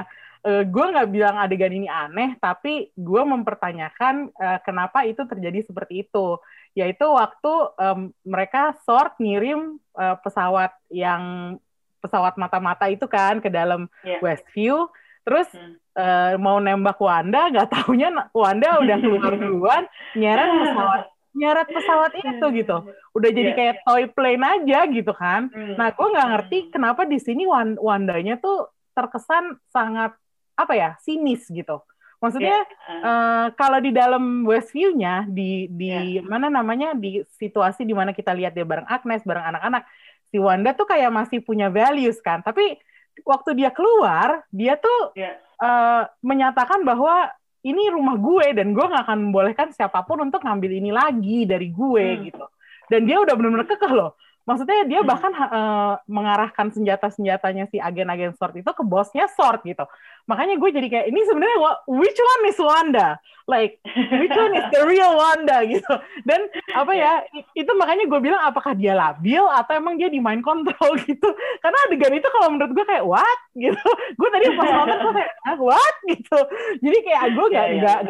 uh, 0.48 0.64
gue 0.64 0.84
nggak 0.92 1.10
bilang 1.12 1.36
adegan 1.36 1.72
ini 1.72 1.84
aneh, 1.84 2.34
tapi 2.40 2.90
gue 2.96 3.22
mempertanyakan 3.28 4.32
uh, 4.32 4.58
kenapa 4.64 5.04
itu 5.04 5.22
terjadi 5.28 5.68
seperti 5.68 6.08
itu. 6.08 6.40
Yaitu 6.76 7.08
waktu 7.08 7.52
um, 7.76 8.12
mereka 8.24 8.76
sort 8.84 9.16
ngirim 9.20 9.80
uh, 9.96 10.16
pesawat 10.20 10.72
yang 10.92 11.56
pesawat 12.04 12.36
mata-mata 12.36 12.88
itu 12.88 13.08
kan 13.08 13.40
ke 13.40 13.48
dalam 13.48 13.88
Iya. 14.04 14.20
Westview, 14.20 14.88
terus 15.24 15.48
Hmm. 15.52 15.76
uh, 15.96 16.32
mau 16.36 16.60
nembak 16.60 17.00
Wanda, 17.00 17.48
nggak 17.52 17.68
taunya 17.72 18.12
Wanda 18.30 18.78
udah 18.80 18.96
keluar 19.00 19.32
duluan 19.40 19.84
nyeret 20.14 20.48
pesawat 20.52 21.02
nyeret 21.36 21.68
pesawat 21.68 22.12
itu 22.16 22.46
gitu 22.56 22.76
udah 23.12 23.30
jadi 23.30 23.50
Iya. 23.52 23.56
kayak 23.56 23.76
toy 23.84 24.04
plane 24.08 24.40
aja 24.42 24.78
gitu 24.88 25.12
kan. 25.12 25.52
Hmm. 25.52 25.76
Nah, 25.76 25.92
gue 25.92 26.06
nggak 26.08 26.28
ngerti 26.32 26.58
kenapa 26.68 27.04
di 27.04 27.16
sini 27.16 27.44
Wan- 27.44 27.76
Wandanya 27.76 28.36
tuh 28.36 28.66
terkesan 28.92 29.60
sangat 29.68 30.16
apa 30.56 30.72
ya 30.72 30.96
sinis 30.98 31.44
gitu. 31.46 31.84
Maksudnya 32.16 32.64
Iya. 32.64 33.04
eh, 33.04 33.46
kalau 33.54 33.76
di 33.76 33.92
dalam 33.92 34.42
Westview-nya 34.42 35.28
di 35.28 35.68
di 35.68 35.92
Iya. 36.16 36.24
mana 36.24 36.48
namanya 36.48 36.96
di 36.96 37.20
situasi 37.36 37.84
di 37.84 37.92
mana 37.92 38.16
kita 38.16 38.32
lihat 38.32 38.56
dia 38.56 38.64
bareng 38.64 38.88
Agnes, 38.88 39.20
bareng 39.20 39.52
anak-anak, 39.52 39.84
si 40.26 40.40
Wanda 40.40 40.72
tuh 40.72 40.88
kayak 40.88 41.12
masih 41.12 41.44
punya 41.44 41.68
values 41.68 42.16
kan. 42.18 42.40
Tapi 42.40 42.80
waktu 43.20 43.52
dia 43.54 43.68
keluar, 43.68 44.44
dia 44.48 44.76
tuh 44.76 45.12
Iya. 45.12 45.36
eh, 45.56 46.02
menyatakan 46.20 46.84
bahwa 46.84 47.32
ini 47.66 47.90
rumah 47.90 48.14
gue 48.16 48.54
dan 48.54 48.70
gue 48.70 48.84
nggak 48.86 49.02
akan 49.10 49.18
membolehkan 49.28 49.68
siapa 49.74 50.06
pun 50.06 50.22
untuk 50.22 50.40
ngambil 50.46 50.70
ini 50.70 50.90
lagi 50.94 51.42
dari 51.44 51.68
gue 51.74 52.04
Hmm. 52.06 52.22
gitu. 52.30 52.44
Dan 52.86 53.02
dia 53.02 53.18
udah 53.18 53.34
benar-benar 53.34 53.66
kekeh 53.66 53.90
loh. 53.90 54.14
Maksudnya 54.46 54.86
dia 54.86 55.00
Hmm. 55.02 55.10
bahkan 55.10 55.32
eh, 55.34 55.94
mengarahkan 56.06 56.70
senjata-senjatanya 56.70 57.66
si 57.66 57.82
agen-agen 57.82 58.32
Sword 58.38 58.62
itu 58.62 58.70
ke 58.70 58.82
bosnya 58.86 59.26
Sword 59.34 59.66
gitu. 59.66 59.82
Makanya 60.30 60.54
gue 60.56 60.70
jadi 60.70 60.86
kayak 60.86 61.06
ini 61.10 61.20
sebenarnya 61.26 61.58
which 61.90 62.18
one 62.18 62.42
is 62.46 62.58
Wanda? 62.58 63.18
Like 63.46 63.82
which 64.22 64.34
one 64.34 64.54
is 64.54 64.66
the 64.70 64.86
real 64.86 65.18
Wanda 65.18 65.66
gitu. 65.66 65.92
Dan 66.22 66.46
apa 66.72 66.92
ya 66.94 67.12
itu 67.58 67.72
makanya 67.74 68.06
gue 68.06 68.20
bilang 68.22 68.42
apakah 68.46 68.78
dia 68.78 68.94
labil 68.94 69.42
atau 69.42 69.72
emang 69.74 69.98
dia 69.98 70.06
di 70.06 70.22
mind 70.22 70.46
control 70.46 70.94
gitu. 71.10 71.28
Karena 71.58 71.78
adegan 71.90 72.14
itu 72.14 72.28
kalau 72.30 72.48
menurut 72.54 72.70
gue 72.70 72.86
kayak 72.86 73.02
what 73.06 73.40
gitu. 73.58 73.88
Gue 74.14 74.28
tadi 74.30 74.46
pas 74.54 74.68
nonton 74.70 74.98
gue 75.10 75.14
kayak 75.18 75.32
ah, 75.42 75.58
what 75.58 75.96
gitu. 76.06 76.38
Jadi 76.86 76.98
kayak 77.02 77.24
gue 77.34 77.46
nggak 77.50 77.66
Iya, 77.66 77.74
iya, 77.74 77.80
nggak 77.82 78.00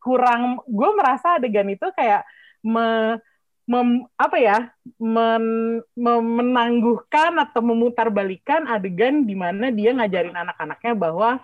kurang 0.00 0.56
gue 0.64 0.88
merasa 0.96 1.36
adegan 1.36 1.68
itu 1.68 1.84
kayak 1.92 2.24
me, 2.64 3.16
mem- 3.66 4.06
apa 4.14 4.36
ya 4.38 4.58
men- 4.96 5.82
mem- 5.98 6.34
menangguhkan 6.38 7.34
atau 7.42 7.60
memutarbalikan 7.62 8.70
adegan 8.70 9.26
di 9.26 9.34
mana 9.34 9.74
dia 9.74 9.90
ngajarin 9.92 10.34
anak-anaknya 10.34 10.94
bahwa 10.94 11.42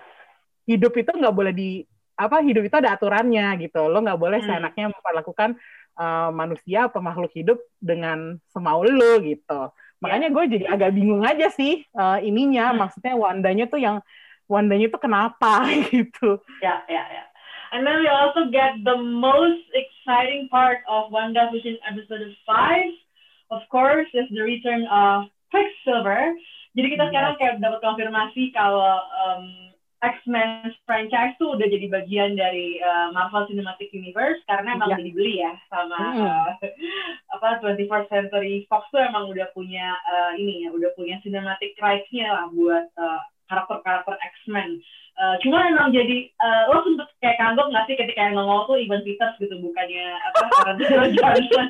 hidup 0.65 0.95
itu 0.95 1.11
nggak 1.11 1.35
boleh 1.35 1.51
di 1.53 1.83
apa 2.15 2.39
hidup 2.45 2.63
itu 2.63 2.77
ada 2.79 2.95
aturannya 2.95 3.59
gitu 3.67 3.91
lo 3.91 3.99
nggak 3.99 4.21
boleh 4.21 4.39
Hmm. 4.39 4.47
seenaknya 4.55 4.95
memperlakukan 4.95 5.59
uh, 5.99 6.31
manusia 6.31 6.87
atau 6.87 7.03
makhluk 7.03 7.35
hidup 7.35 7.59
dengan 7.83 8.39
semau 8.55 8.87
lo 8.87 9.19
gitu 9.21 9.75
makanya 9.99 10.31
gue 10.31 10.45
jadi 10.47 10.65
agak 10.71 10.95
bingung 10.95 11.27
aja 11.27 11.51
sih 11.51 11.83
uh, 11.99 12.23
ininya 12.23 12.71
Hmm. 12.71 12.87
maksudnya 12.87 13.19
Wandanya 13.19 13.67
tuh 13.67 13.83
yang 13.83 13.99
Wandanya 14.47 14.87
tuh 14.95 15.03
kenapa 15.03 15.67
gitu 15.91 16.39
Yeah, 16.63 16.87
yeah, 16.87 17.07
yeah. 17.11 17.27
And 17.73 17.89
then 17.89 18.05
we 18.05 18.09
also 18.13 18.53
get 18.53 18.85
the 18.85 19.01
most 19.01 19.65
exciting 20.03 20.51
part 20.51 20.83
of 20.91 21.15
WandaVision 21.15 21.79
episode 21.87 22.27
5. 22.47 23.55
Of 23.55 23.63
course, 23.71 24.11
is 24.15 24.27
the 24.35 24.43
return 24.43 24.83
of 24.91 25.31
Quicksilver. 25.55 26.35
Jadi 26.75 26.87
kita 26.91 27.07
sekarang 27.07 27.39
kayak 27.39 27.63
dapat 27.63 27.79
konfirmasi 27.85 28.51
kalau 28.51 28.99
um, 28.99 29.71
X-Men 30.03 30.75
franchise 30.83 31.39
tuh 31.39 31.55
udah 31.55 31.69
jadi 31.71 31.87
bagian 31.87 32.35
dari 32.35 32.83
uh, 32.83 33.15
Marvel 33.15 33.47
Cinematic 33.47 33.95
Universe 33.95 34.43
karena 34.51 34.75
emang 34.75 34.91
Iya. 34.91 34.97
udah 34.99 35.07
dibeli 35.07 35.35
ya 35.39 35.53
sama 35.71 35.99
Hmm. 36.01 36.27
uh, 36.27 36.51
apa 37.39 37.63
21st 37.63 38.09
Century 38.11 38.67
Fox 38.67 38.91
tuh 38.91 38.99
emang 38.99 39.31
udah 39.31 39.47
punya 39.55 39.95
uh, 40.03 40.35
ini 40.35 40.67
ya, 40.67 40.75
udah 40.75 40.91
punya 40.99 41.23
cinematic 41.23 41.79
rights-nya 41.79 42.27
lah 42.27 42.47
buat 42.51 42.91
uh, 42.99 43.21
karakter-karakter 43.47 44.17
X-Men. 44.43 44.81
Uh, 45.13 45.37
cuma 45.45 45.69
emang 45.69 45.93
jadi 45.93 46.25
uh, 46.41 46.73
lo 46.73 46.83
sempet 46.89 47.05
kayak 47.21 47.37
kagok 47.37 47.69
nggak 47.69 47.85
sih 47.85 48.01
ketika 48.01 48.33
yang 48.33 48.41
ngomong 48.41 48.65
tuh 48.65 48.81
Ivan 48.81 49.05
Peters 49.05 49.37
gitu 49.37 49.55
bukannya 49.61 50.09
apa 50.17 50.41
Tarantino 50.57 51.05
Johnson 51.21 51.69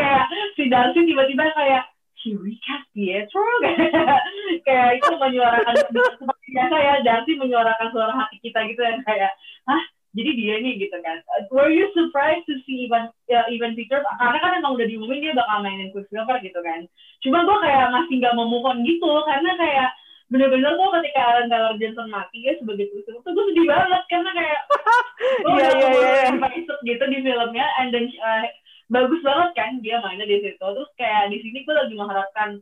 kayak 0.00 0.24
si 0.56 0.72
Darcy 0.72 1.04
tiba-tiba 1.04 1.44
kayak 1.52 1.84
recast 2.24 2.88
Pietro 2.96 3.44
kayak 3.60 4.20
kayak 4.64 4.90
itu 4.96 5.12
menyuarakan 5.12 5.76
seperti 6.16 6.46
biasa 6.56 6.76
ya 6.80 6.94
Darcy 7.04 7.32
menyuarakan 7.36 7.88
suara 7.92 8.12
hati 8.16 8.40
kita 8.40 8.64
gitu 8.64 8.80
yang 8.80 9.04
kayak 9.04 9.36
hah 9.68 9.82
jadi 10.14 10.30
dia 10.38 10.54
nih 10.62 10.78
gitu 10.78 10.94
kan. 11.02 11.18
Were 11.50 11.74
you 11.74 11.90
surprised 11.90 12.46
to 12.46 12.54
see 12.62 12.86
Ivan 12.86 13.10
uh, 13.10 13.46
Ivan 13.50 13.74
Peters 13.74 14.06
karena 14.06 14.38
kan 14.38 14.62
emang 14.62 14.78
udah 14.78 14.86
diumumin 14.86 15.26
dia 15.26 15.34
bakal 15.34 15.58
mainin 15.66 15.90
Quicksilver 15.90 16.38
gitu 16.38 16.62
kan. 16.62 16.86
Cuma 17.18 17.42
gue 17.42 17.56
kayak 17.66 17.90
masih 17.90 18.22
nggak 18.22 18.34
mau 18.38 18.46
move 18.46 18.62
on 18.62 18.86
gitu 18.86 19.10
karena 19.26 19.50
kayak 19.58 19.90
bener-bener 20.32 20.72
tuh 20.74 20.88
ketika 21.00 21.20
Aaron 21.20 21.48
Taylor 21.52 21.74
Johnson 21.76 22.08
mati 22.08 22.38
ya 22.48 22.56
sebagai 22.56 22.88
Quicksilver 22.90 23.20
tuh 23.22 23.32
gue 23.36 23.44
sedih 23.52 23.66
banget 23.68 24.02
karena 24.08 24.30
kayak 24.32 24.60
gue 25.44 25.52
udah 25.52 25.70
iya, 25.76 25.88
iya. 25.92 26.24
invested 26.32 26.78
gitu 26.82 27.04
di 27.12 27.18
filmnya 27.20 27.66
and 27.78 27.88
then 27.92 28.08
uh, 28.24 28.44
bagus 28.88 29.20
banget 29.20 29.50
kan 29.52 29.70
dia 29.84 30.00
mainnya 30.00 30.24
di 30.24 30.40
situ 30.40 30.64
terus 30.64 30.90
kayak 30.96 31.28
di 31.28 31.38
sini 31.44 31.62
gue 31.62 31.74
lagi 31.76 31.94
mengharapkan 31.94 32.60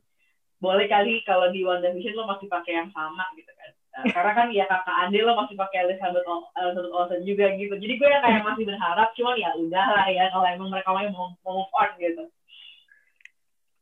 boleh 0.63 0.87
kali 0.87 1.23
kalau 1.27 1.51
di 1.51 1.63
WandaVision 1.63 2.19
lo 2.19 2.27
masih 2.31 2.47
pakai 2.51 2.83
yang 2.83 2.91
sama 2.95 3.27
gitu 3.39 3.51
kan 3.55 3.71
Nah, 3.93 4.09
karena 4.09 4.33
kan 4.33 4.49
ya 4.49 4.65
kakak 4.65 4.97
Ade 5.05 5.21
lo 5.21 5.37
masih 5.37 5.53
pakai 5.53 5.85
Elizabeth 5.85 6.25
Elizabeth 6.57 6.97
Olsen 6.97 7.21
juga 7.29 7.53
gitu. 7.61 7.77
Jadi 7.77 7.95
gue 8.01 8.09
yang 8.09 8.25
kayak 8.25 8.41
masih 8.41 8.65
berharap, 8.65 9.13
cuman 9.13 9.37
ya 9.37 9.53
udahlah 9.53 10.07
ya 10.09 10.33
kalau 10.33 10.47
emang 10.49 10.73
mereka 10.73 10.89
mau 10.97 11.29
mau 11.45 11.53
move 11.61 11.73
on 11.77 11.91
gitu. 12.01 12.25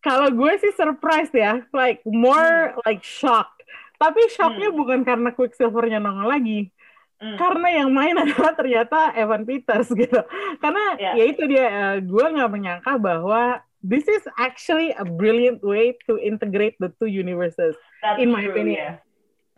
Kalau 0.02 0.28
gue 0.34 0.52
sih 0.58 0.74
surprise 0.74 1.30
ya, 1.30 1.62
like 1.70 2.02
more 2.02 2.74
like 2.82 3.06
shocked. 3.06 3.59
Tapi 4.00 4.32
shocknya 4.32 4.72
Hmm. 4.72 4.78
bukan 4.80 5.00
karena 5.04 5.28
Quicksilver-nya 5.30 6.00
nongol 6.00 6.32
lagi, 6.32 6.72
Hmm. 7.20 7.36
karena 7.36 7.68
yang 7.84 7.92
main 7.92 8.16
adalah 8.24 8.56
ternyata 8.56 9.12
Evan 9.12 9.44
Peters 9.44 9.92
gitu. 10.00 10.24
Karena 10.56 10.96
Ya. 10.96 11.12
ya 11.20 11.24
itu 11.28 11.44
dia, 11.44 11.66
eh, 11.68 11.96
gue 12.00 12.24
nggak 12.24 12.48
menyangka 12.48 12.96
bahwa 12.96 13.60
this 13.80 14.08
is 14.08 14.24
actually 14.40 14.96
a 14.96 15.04
brilliant 15.04 15.60
way 15.60 15.92
to 16.08 16.16
integrate 16.16 16.80
the 16.80 16.88
two 16.96 17.06
universes. 17.06 17.76
That's 18.00 18.16
in 18.18 18.32
my 18.32 18.48
true, 18.48 18.56
opinion. 18.56 18.96
yeah. 18.96 18.96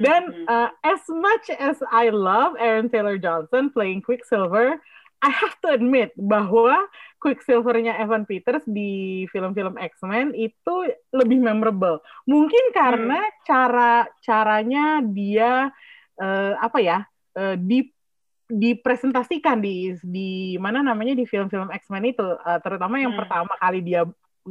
Dan 0.02 0.22
Mhm. 0.34 0.44
uh, 0.50 0.70
as 0.82 1.06
much 1.06 1.46
as 1.54 1.78
I 1.94 2.10
love 2.10 2.58
Aaron 2.58 2.90
Taylor 2.90 3.14
Johnson 3.14 3.70
playing 3.70 4.02
Quicksilver, 4.02 4.82
I 5.22 5.30
have 5.30 5.54
to 5.62 5.70
admit 5.70 6.10
bahwa 6.18 6.90
Quicksilver-nya 7.22 8.02
Evan 8.02 8.26
Peters 8.26 8.66
di 8.66 9.22
film-film 9.30 9.78
X-Men 9.78 10.34
itu 10.34 10.74
lebih 11.14 11.38
memorable. 11.38 12.02
Mungkin 12.26 12.74
karena 12.74 13.22
cara 13.46 14.10
caranya 14.18 14.98
dia 14.98 15.70
uh, 16.18 16.52
apa 16.58 16.82
ya 16.82 16.98
uh, 17.38 17.54
di 17.54 17.86
dipresentasikan 18.52 19.62
di 19.62 19.96
di 20.04 20.58
mana 20.60 20.84
namanya 20.84 21.16
di 21.16 21.24
film-film 21.24 21.70
X-Men 21.72 22.10
itu, 22.10 22.26
uh, 22.26 22.58
terutama 22.60 22.98
yang 22.98 23.14
Hmm. 23.14 23.22
pertama 23.24 23.54
kali 23.56 23.80
dia 23.80 24.02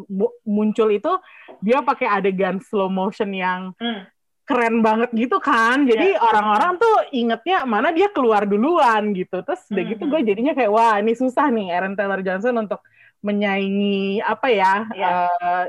mu- 0.08 0.34
muncul 0.48 0.88
itu 0.90 1.12
dia 1.60 1.84
pakai 1.84 2.08
adegan 2.08 2.64
slow 2.64 2.88
motion 2.88 3.30
yang 3.36 3.76
Hmm. 3.78 4.08
Keren 4.52 4.84
banget 4.84 5.10
gitu 5.16 5.40
kan. 5.40 5.88
Jadi 5.88 6.12
Ya. 6.12 6.20
orang-orang 6.20 6.76
tuh 6.76 6.96
ingetnya 7.16 7.64
mana 7.64 7.90
dia 7.90 8.12
keluar 8.12 8.44
duluan 8.44 9.16
gitu. 9.16 9.40
Terus 9.42 9.64
udah 9.72 9.84
gitu 9.88 10.04
gue 10.06 10.20
jadinya 10.22 10.52
kayak 10.52 10.68
wah 10.70 11.00
ini 11.00 11.16
susah 11.16 11.48
nih 11.48 11.72
Aaron 11.72 11.96
Taylor 11.96 12.20
Johnson 12.20 12.60
untuk 12.60 12.84
menyaingi 13.24 14.20
apa 14.20 14.48
ya 14.52 14.74
Ya. 14.92 15.10
eh, 15.32 15.66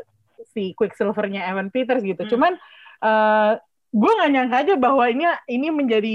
si 0.53 0.75
Quicksilver-nya 0.75 1.47
Evan 1.49 1.71
Peters 1.71 2.03
gitu. 2.03 2.27
Hmm. 2.27 2.31
Cuman 2.31 2.53
eh, 3.03 3.53
gue 3.93 4.13
nggak 4.19 4.31
nyangka 4.33 4.57
aja 4.67 4.75
bahwa 4.75 5.05
ini 5.07 5.25
ini 5.47 5.69
menjadi 5.71 6.15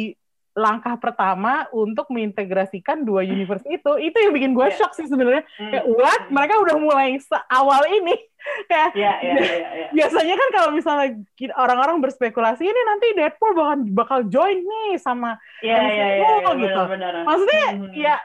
langkah 0.57 0.97
pertama 0.97 1.69
untuk 1.69 2.09
mengintegrasikan 2.09 3.05
dua 3.05 3.21
universe 3.21 3.61
itu. 3.63 3.91
Itu 4.01 4.17
yang 4.17 4.33
bikin 4.33 4.51
gue 4.51 4.67
Ya. 4.67 4.73
shock 4.73 4.97
sih 4.97 5.05
sebenarnya. 5.05 5.45
Hmm. 5.55 5.69
Kayak 5.69 5.85
what? 5.85 6.21
Mereka 6.27 6.53
udah 6.57 6.75
mulai 6.75 7.13
seawal 7.21 7.85
ini. 7.87 8.17
kayak 8.71 8.95
Ya, 8.95 9.19
ya, 9.19 9.33
ya, 9.37 9.57
ya. 9.75 9.87
biasanya 9.91 10.33
kan 10.33 10.49
kalau 10.49 10.69
misalnya 10.71 11.19
orang-orang 11.53 11.99
berspekulasi 11.99 12.63
ini 12.63 12.81
nanti 12.85 13.07
Deadpool 13.13 13.51
bakal 13.53 13.75
bakal 13.91 14.19
join 14.25 14.57
nih 14.57 14.95
sama 14.97 15.35
Ya, 15.59 15.77
ya, 15.77 15.83
ya, 15.83 16.07
ya, 16.07 16.27
MCU 16.47 16.63
gitu. 16.63 16.81
benar-benar. 16.87 17.13
maksudnya 17.27 17.65
Mhm. 17.75 17.91
ya 17.93 18.15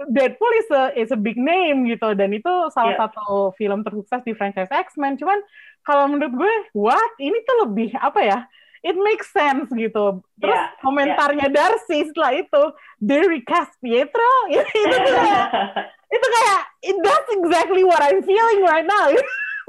Deadpool 0.00 0.52
is 0.58 0.68
a 0.72 0.82
is 0.96 1.10
a 1.10 1.20
big 1.20 1.36
name 1.36 1.86
gitu 1.86 2.08
dan 2.12 2.32
itu 2.32 2.50
salah 2.72 2.96
Yeah. 2.96 3.02
satu 3.06 3.54
film 3.54 3.84
tersukses 3.84 4.24
di 4.24 4.32
franchise 4.34 4.72
X-Men 4.72 5.14
cuman 5.14 5.38
kalau 5.80 6.08
menurut 6.08 6.34
gue 6.34 6.54
what 6.74 7.12
ini 7.20 7.38
tuh 7.44 7.68
lebih 7.68 7.94
apa 7.94 8.20
ya 8.20 8.38
it 8.80 8.96
makes 8.96 9.28
sense 9.32 9.68
gitu 9.72 10.20
terus 10.40 10.56
Yeah, 10.56 10.72
komentarnya 10.80 11.48
Darcy 11.52 12.08
setelah 12.08 12.32
itu 12.36 12.62
they 13.00 13.20
recast 13.24 13.76
Pietro 13.78 14.32
itu 14.52 14.64
tuh 14.84 15.12
kayak 15.14 15.46
itu 16.16 16.26
kayak 16.26 16.60
it 16.82 16.96
that's 17.04 17.30
exactly 17.36 17.82
what 17.84 18.00
I'm 18.00 18.24
feeling 18.24 18.64
right 18.64 18.86
now 18.86 19.12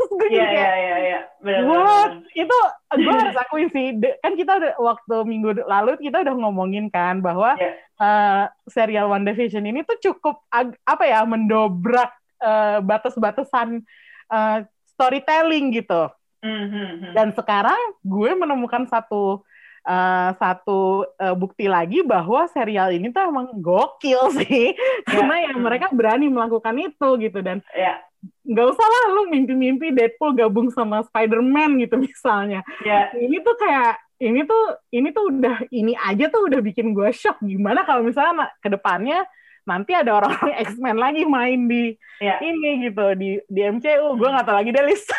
Terus 0.02 0.18
gue 0.18 0.30
jadi 0.34 0.42
Iya, 0.42 0.46
kayak, 0.50 0.76
iya, 0.82 0.96
iya, 0.98 1.20
What? 1.62 2.26
Itu 2.34 2.58
gue 2.98 3.14
harus 3.14 3.38
akuin 3.38 3.70
sih. 3.70 4.02
Kan 4.26 4.34
kita 4.34 4.58
udah 4.58 4.74
waktu 4.82 5.16
minggu 5.30 5.62
lalu 5.62 5.94
kita 6.02 6.26
udah 6.26 6.34
ngomongin 6.42 6.90
kan 6.90 7.22
bahwa 7.22 7.54
Iya. 7.54 7.78
eh, 8.02 8.46
serial 8.66 9.14
WandaVision 9.14 9.62
ini 9.62 9.86
tuh 9.86 10.02
cukup 10.02 10.42
apa 10.50 11.04
ya 11.06 11.22
mendobrak 11.22 12.18
eh, 12.42 12.82
batas-batasan 12.82 13.86
eh, 14.34 14.58
storytelling 14.90 15.70
gitu. 15.78 16.10
Mhm. 16.42 17.14
Dan 17.14 17.32
sekarang 17.32 17.78
gue 18.02 18.32
menemukan 18.34 18.86
satu 18.86 19.46
eh, 19.82 20.30
satu 20.38 21.06
eh, 21.16 21.34
bukti 21.34 21.66
lagi 21.66 22.02
bahwa 22.02 22.46
serial 22.48 22.94
ini 22.94 23.10
tuh 23.10 23.26
emang 23.26 23.50
gokil 23.58 24.30
sih. 24.42 24.74
Karena 25.06 25.50
ya 25.50 25.54
mereka 25.54 25.90
berani 25.90 26.28
melakukan 26.28 26.78
itu 26.78 27.08
gitu 27.18 27.42
dan 27.42 27.62
Ya, 27.74 27.98
nggak 28.46 28.68
usah 28.70 28.86
lah 28.86 29.04
lu 29.14 29.30
mimpi-mimpi 29.30 29.90
Deadpool 29.90 30.34
gabung 30.34 30.70
sama 30.70 31.02
Spider-Man 31.06 31.82
gitu 31.82 31.98
misalnya. 32.06 32.62
ya. 32.82 33.10
Ini 33.14 33.42
tuh 33.42 33.56
kayak 33.58 33.94
ini 34.22 34.46
tuh 34.46 34.64
ini 34.94 35.10
tuh 35.10 35.34
udah 35.34 35.66
ini 35.74 35.98
aja 35.98 36.30
tuh 36.30 36.46
udah 36.46 36.62
bikin 36.62 36.94
gue 36.94 37.10
shock. 37.10 37.42
Gimana 37.42 37.82
kalau 37.82 38.06
misalnya 38.06 38.54
ke 38.62 38.70
depannya 38.70 39.26
nanti 39.62 39.94
ada 39.94 40.14
orang-orang 40.14 40.58
X-Men 40.70 40.98
lagi 40.98 41.26
main 41.26 41.66
di 41.66 41.98
Ya. 42.22 42.38
ini 42.38 42.86
gitu 42.86 43.18
di 43.18 43.42
di 43.46 43.62
MCU. 43.66 44.14
Gue 44.14 44.30
nggak 44.30 44.46
tahu 44.46 44.58
lagi 44.58 44.70
deh 44.70 44.86
list. 44.86 45.10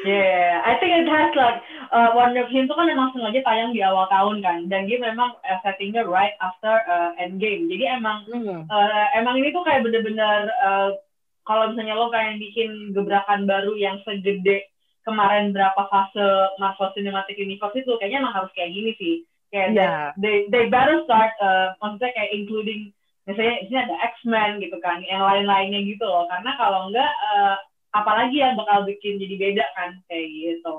Yeah, 0.00 0.64
I 0.64 0.80
think 0.80 0.96
it 0.96 1.08
has 1.12 1.28
like 1.36 1.60
uh, 1.92 2.16
Wonder 2.16 2.48
Vision 2.48 2.64
itu 2.64 2.72
kan 2.72 2.88
memang 2.88 3.12
sengaja 3.12 3.44
tayang 3.44 3.76
di 3.76 3.84
awal 3.84 4.08
tahun 4.08 4.40
kan, 4.40 4.58
dan 4.72 4.88
dia 4.88 4.96
memang 4.96 5.36
uh, 5.44 5.58
settingnya 5.60 6.08
right 6.08 6.32
after 6.40 6.80
uh, 6.88 7.12
Endgame. 7.20 7.68
Jadi 7.68 7.84
emang 7.84 8.24
uh, 8.70 9.06
emang 9.12 9.36
ini 9.36 9.52
tuh 9.52 9.60
kayak 9.60 9.84
bener-bener 9.84 10.48
uh, 10.64 10.96
kalau 11.44 11.68
misalnya 11.68 12.00
lo 12.00 12.08
pengen 12.08 12.40
bikin 12.40 12.96
gebrakan 12.96 13.44
baru 13.44 13.76
yang 13.76 14.00
segede 14.08 14.72
kemarin 15.04 15.52
berapa 15.52 15.84
fase 15.88 16.26
Marvel 16.56 16.92
Cinematic 16.96 17.36
Universe 17.36 17.76
itu, 17.76 17.92
kayaknya 18.00 18.24
emang 18.24 18.36
harus 18.36 18.52
kayak 18.56 18.72
gini 18.72 18.92
sih. 18.96 19.14
Kayak 19.50 19.68
Iya. 19.74 19.92
they, 20.16 20.36
they 20.48 20.64
better 20.70 21.02
start, 21.04 21.34
uh, 21.42 21.74
maksudnya 21.82 22.14
kayak 22.14 22.30
including 22.30 22.94
misalnya 23.26 23.60
di 23.60 23.66
sini 23.66 23.78
ada 23.84 23.96
X-Men 24.16 24.62
gitu 24.62 24.78
kan, 24.78 25.02
yang 25.04 25.26
lain-lainnya 25.26 25.82
gitu 25.84 26.06
loh. 26.06 26.24
Karena 26.30 26.54
kalau 26.54 26.88
enggak, 26.88 27.12
uh, 27.34 27.56
apalagi 27.90 28.38
yang 28.38 28.54
bakal 28.54 28.86
bikin 28.86 29.18
jadi 29.18 29.34
beda 29.36 29.64
kan 29.74 29.90
kayak 30.06 30.26
gitu. 30.30 30.74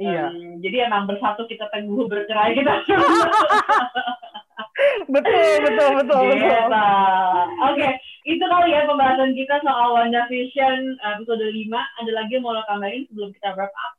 Iya. 0.00 0.32
Um, 0.32 0.62
jadi 0.64 0.88
emang 0.88 1.04
bersatu 1.04 1.44
kita 1.44 1.68
teguh 1.68 2.08
bercerai 2.08 2.56
kita. 2.56 2.72
betul 5.12 5.52
betul 5.68 5.88
betul 6.00 6.22
Gitu. 6.32 6.48
betul. 6.48 7.46
Oke, 7.68 7.88
itu 8.24 8.44
kali 8.44 8.72
ya 8.72 8.88
pembahasan 8.88 9.36
kita 9.36 9.60
soal 9.60 9.92
WandaVision 9.92 10.96
episode 10.96 11.44
5. 11.44 12.00
Ada 12.00 12.10
lagi 12.16 12.32
yang 12.38 12.42
mau 12.46 12.56
lo 12.56 12.64
tambahin 12.64 13.04
sebelum 13.10 13.30
kita 13.36 13.52
wrap 13.52 13.72
up? 13.74 13.92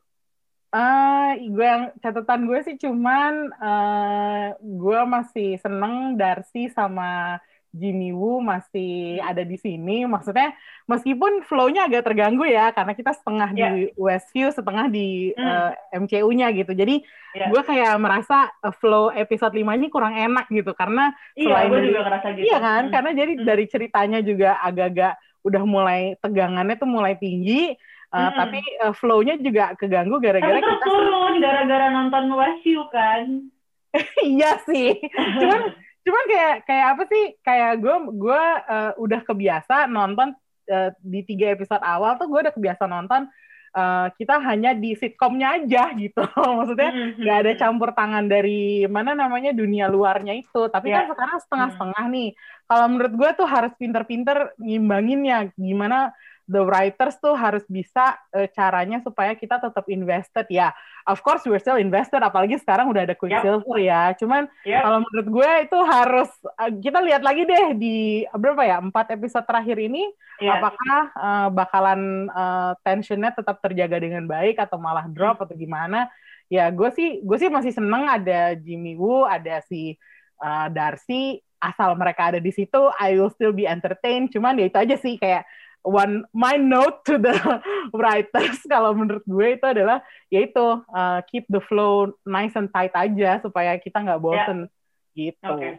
Ah, 0.73 1.37
gue 1.37 1.61
yang 1.61 1.93
catatan 2.01 2.49
gue 2.49 2.59
sih 2.65 2.75
cuman 2.81 3.53
eh, 3.53 4.47
gue 4.57 4.99
masih 5.05 5.61
seneng 5.61 6.17
Darcy 6.17 6.65
sama 6.73 7.37
Jimmy 7.73 8.13
Woo 8.13 8.37
masih 8.37 9.17
ada 9.19 9.41
di 9.41 9.57
sini. 9.57 10.05
Maksudnya 10.05 10.53
meskipun 10.85 11.41
flow-nya 11.41 11.89
agak 11.89 12.05
terganggu 12.05 12.45
ya 12.45 12.69
karena 12.69 12.93
kita 12.93 13.11
setengah 13.11 13.49
di 13.49 13.63
Westview, 13.97 14.53
setengah 14.53 14.87
di 14.87 15.33
Hmm. 15.33 15.73
eh, 15.73 15.97
MCU-nya 15.97 16.53
gitu. 16.53 16.71
Jadi 16.71 17.01
Ya. 17.33 17.49
gue 17.49 17.61
kayak 17.65 17.97
merasa 17.97 18.53
eh, 18.61 18.73
flow 18.77 19.09
episode 19.09 19.51
5 19.51 19.73
ini 19.73 19.89
kurang 19.89 20.13
enak 20.13 20.45
gitu 20.47 20.71
karena 20.71 21.09
Iya, 21.33 21.49
selain 21.49 21.67
gue 21.67 21.77
dari- 21.81 21.89
juga 21.89 22.01
ngerasa 22.05 22.27
gitu. 22.31 22.45
Iya 22.45 22.57
kan? 22.61 22.81
Hmm. 22.85 22.93
Karena 22.93 23.09
jadi 23.11 23.33
Hmm. 23.33 23.43
dari 23.43 23.65
ceritanya 23.65 24.19
juga 24.21 24.49
agak-agak 24.61 25.13
udah 25.43 25.63
mulai 25.65 26.01
tegangannya 26.21 26.77
tuh 26.77 26.87
mulai 26.87 27.19
tinggi, 27.19 27.73
uh, 28.13 28.17
Mm-mm. 28.21 28.37
tapi 28.37 28.59
uh, 28.79 28.93
flow-nya 28.95 29.35
juga 29.35 29.75
keganggu 29.75 30.21
gara-gara 30.21 30.55
terus 30.55 30.71
kita 30.71 30.87
turun 30.87 31.33
gara-gara 31.41 31.85
nonton 31.89 32.23
Westview 32.31 32.85
kan. 32.87 33.49
iya 34.23 34.61
sih. 34.63 35.03
Cuman 35.11 35.61
cuman 36.03 36.23
kayak 36.27 36.55
kayak 36.63 36.87
apa 36.93 37.03
sih? 37.07 37.23
Kayak 37.39 37.71
gue 37.79 37.95
gue 38.13 38.43
uh, 38.67 38.91
udah 38.99 39.21
kebiasa 39.23 39.87
nonton 39.87 40.35
uh, 40.67 40.89
di 40.99 41.23
tiga 41.23 41.51
episode 41.51 41.81
awal 41.81 42.15
tuh 42.15 42.27
gue 42.27 42.39
udah 42.43 42.53
kebiasa 42.53 42.83
nonton 42.85 43.27
uh, 43.73 44.07
kita 44.13 44.37
hanya 44.43 44.71
di 44.73 44.93
sitkomnya 44.93 45.57
aja 45.59 45.91
gitu. 46.01 46.21
Maksudnya 46.35 46.91
Mhm. 46.91 47.23
nggak 47.23 47.37
ada 47.43 47.51
campur 47.55 47.89
tangan 47.91 48.25
dari 48.27 48.85
mana 48.85 49.15
namanya 49.15 49.51
dunia 49.51 49.89
luarnya 49.89 50.35
itu. 50.35 50.69
Tapi 50.69 50.91
Ya. 50.91 51.03
kan 51.03 51.15
sekarang 51.15 51.37
setengah-setengah 51.41 52.05
nih. 52.11 52.29
Kalau 52.63 52.85
menurut 52.87 53.13
gue 53.13 53.29
tuh 53.35 53.47
harus 53.49 53.73
pinter-pinter 53.75 54.53
ngimbanginnya. 54.57 55.51
Gimana 55.55 56.13
the 56.45 56.59
writers 56.59 57.15
tuh 57.19 57.33
harus 57.33 57.63
bisa 57.65 58.19
eh, 58.31 58.51
caranya 58.51 58.99
supaya 58.99 59.31
kita 59.33 59.59
tetap 59.59 59.85
invested 59.87 60.45
ya. 60.51 60.75
Of 61.03 61.19
course 61.19 61.43
we're 61.43 61.59
still 61.59 61.79
invested. 61.79 62.19
Apalagi 62.19 62.59
sekarang 62.59 62.91
udah 62.91 63.03
ada 63.07 63.15
Quicksilver 63.15 63.79
ya. 63.79 64.11
Cuman 64.15 64.47
Yep. 64.63 64.81
kalau 64.83 64.99
menurut 65.03 65.27
gue 65.31 65.51
itu 65.67 65.79
harus 65.83 66.29
eh, 66.59 66.71
kita 66.79 66.99
lihat 66.99 67.21
lagi 67.23 67.43
deh 67.43 67.65
di 67.75 67.95
berapa 68.31 68.63
ya 68.63 68.77
empat 68.79 69.15
episode 69.15 69.43
terakhir 69.47 69.79
ini 69.79 70.03
Iya. 70.41 70.59
apakah 70.59 70.99
eh, 71.13 71.47
bakalan 71.53 72.01
eh, 72.27 72.71
tensionnya 72.83 73.31
tetap 73.31 73.63
terjaga 73.63 73.99
dengan 73.99 74.25
baik 74.25 74.59
atau 74.59 74.75
malah 74.81 75.07
drop 75.07 75.43
atau 75.43 75.55
gimana 75.55 76.09
ya 76.51 76.67
gue 76.69 76.89
sih 76.91 77.23
gue 77.23 77.37
sih 77.39 77.47
masih 77.47 77.71
seneng 77.71 78.03
ada 78.05 78.51
Jimmy 78.59 78.99
Woo 78.99 79.23
ada 79.23 79.63
si 79.63 79.95
eh, 80.43 80.67
Darcy 80.73 81.39
asal 81.63 81.95
mereka 81.95 82.27
ada 82.35 82.43
di 82.43 82.51
situ 82.51 82.91
I 82.99 83.15
will 83.15 83.31
still 83.31 83.55
be 83.55 83.63
entertained 83.63 84.27
cuman 84.29 84.59
ya 84.59 84.67
itu 84.67 84.75
aja 84.75 84.95
sih 84.99 85.15
kayak 85.15 85.47
one 85.83 86.23
my 86.31 86.55
note 86.55 87.03
to 87.03 87.19
the 87.19 87.35
writers 87.99 88.57
kalau 88.71 88.95
menurut 88.95 89.23
gue 89.27 89.47
itu 89.59 89.65
adalah 89.67 89.99
yaitu 90.31 90.81
uh, 90.89 91.19
keep 91.29 91.43
the 91.51 91.59
flow 91.67 92.09
nice 92.23 92.55
and 92.55 92.71
tight 92.71 92.95
aja 92.95 93.43
supaya 93.43 93.75
kita 93.77 93.99
nggak 93.99 94.23
bosen 94.23 94.71
yeah. 95.13 95.31
gitu. 95.31 95.53
Okay. 95.59 95.73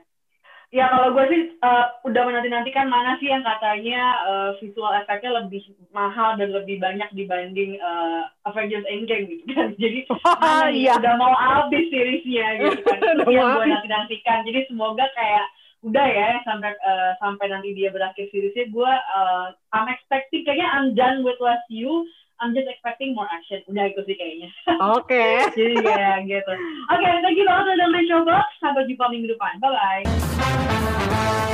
Ya 0.74 0.90
kalau 0.90 1.14
gue 1.14 1.24
sih 1.30 1.42
uh, 1.62 1.86
udah 2.02 2.22
menanti-nantikan 2.26 2.90
mana 2.90 3.14
sih 3.22 3.30
yang 3.30 3.46
katanya 3.46 4.26
uh, 4.26 4.50
visual 4.58 4.90
efeknya 4.90 5.46
lebih 5.46 5.62
mahal 5.94 6.34
dan 6.34 6.50
lebih 6.50 6.82
banyak 6.82 7.06
dibanding 7.14 7.78
uh, 7.78 8.26
Avengers 8.42 8.82
Endgame 8.90 9.30
gitu 9.30 9.54
kan. 9.54 9.70
Jadi 9.82 10.02
mana 10.10 10.74
Iya. 10.74 10.98
udah 10.98 11.14
mau 11.14 11.30
habis 11.30 11.86
seriesnya 11.94 12.58
gitu 12.58 12.82
kan. 12.90 13.22
Yang 13.22 13.22
gue 13.22 13.38
habis. 13.38 13.70
nanti-nantikan. 13.70 14.38
Jadi 14.50 14.60
semoga 14.66 15.06
kayak 15.14 15.46
udah 15.84 16.06
ya 16.08 16.40
sampai 16.48 16.72
uh, 16.80 17.12
sampai 17.20 17.52
nanti 17.52 17.76
dia 17.76 17.92
berakhir 17.92 18.32
seriesnya 18.32 18.72
gue 18.72 18.92
uh, 19.14 19.52
I'm 19.76 19.86
expecting 19.92 20.48
kayaknya 20.48 20.68
I'm 20.72 20.96
done 20.96 21.20
with 21.20 21.36
Last 21.44 21.68
You. 21.68 22.08
I'm 22.42 22.50
just 22.50 22.66
expecting 22.66 23.14
more 23.14 23.30
action. 23.30 23.62
Udah 23.70 23.94
itu 23.94 24.02
sih 24.10 24.18
kayaknya. 24.18 24.50
Oke. 24.98 25.54
Jadi 25.54 25.74
kayak 25.86 26.26
gitu. 26.26 26.52
Oke, 26.90 27.08
thank 27.22 27.38
you 27.38 27.46
banget 27.46 27.62
udah 27.62 27.76
dengerin 27.78 28.10
Showbox. 28.10 28.46
Sampai 28.58 28.90
jumpa 28.90 29.06
minggu 29.06 29.30
depan. 29.30 29.62
Bye-bye. 29.62 31.53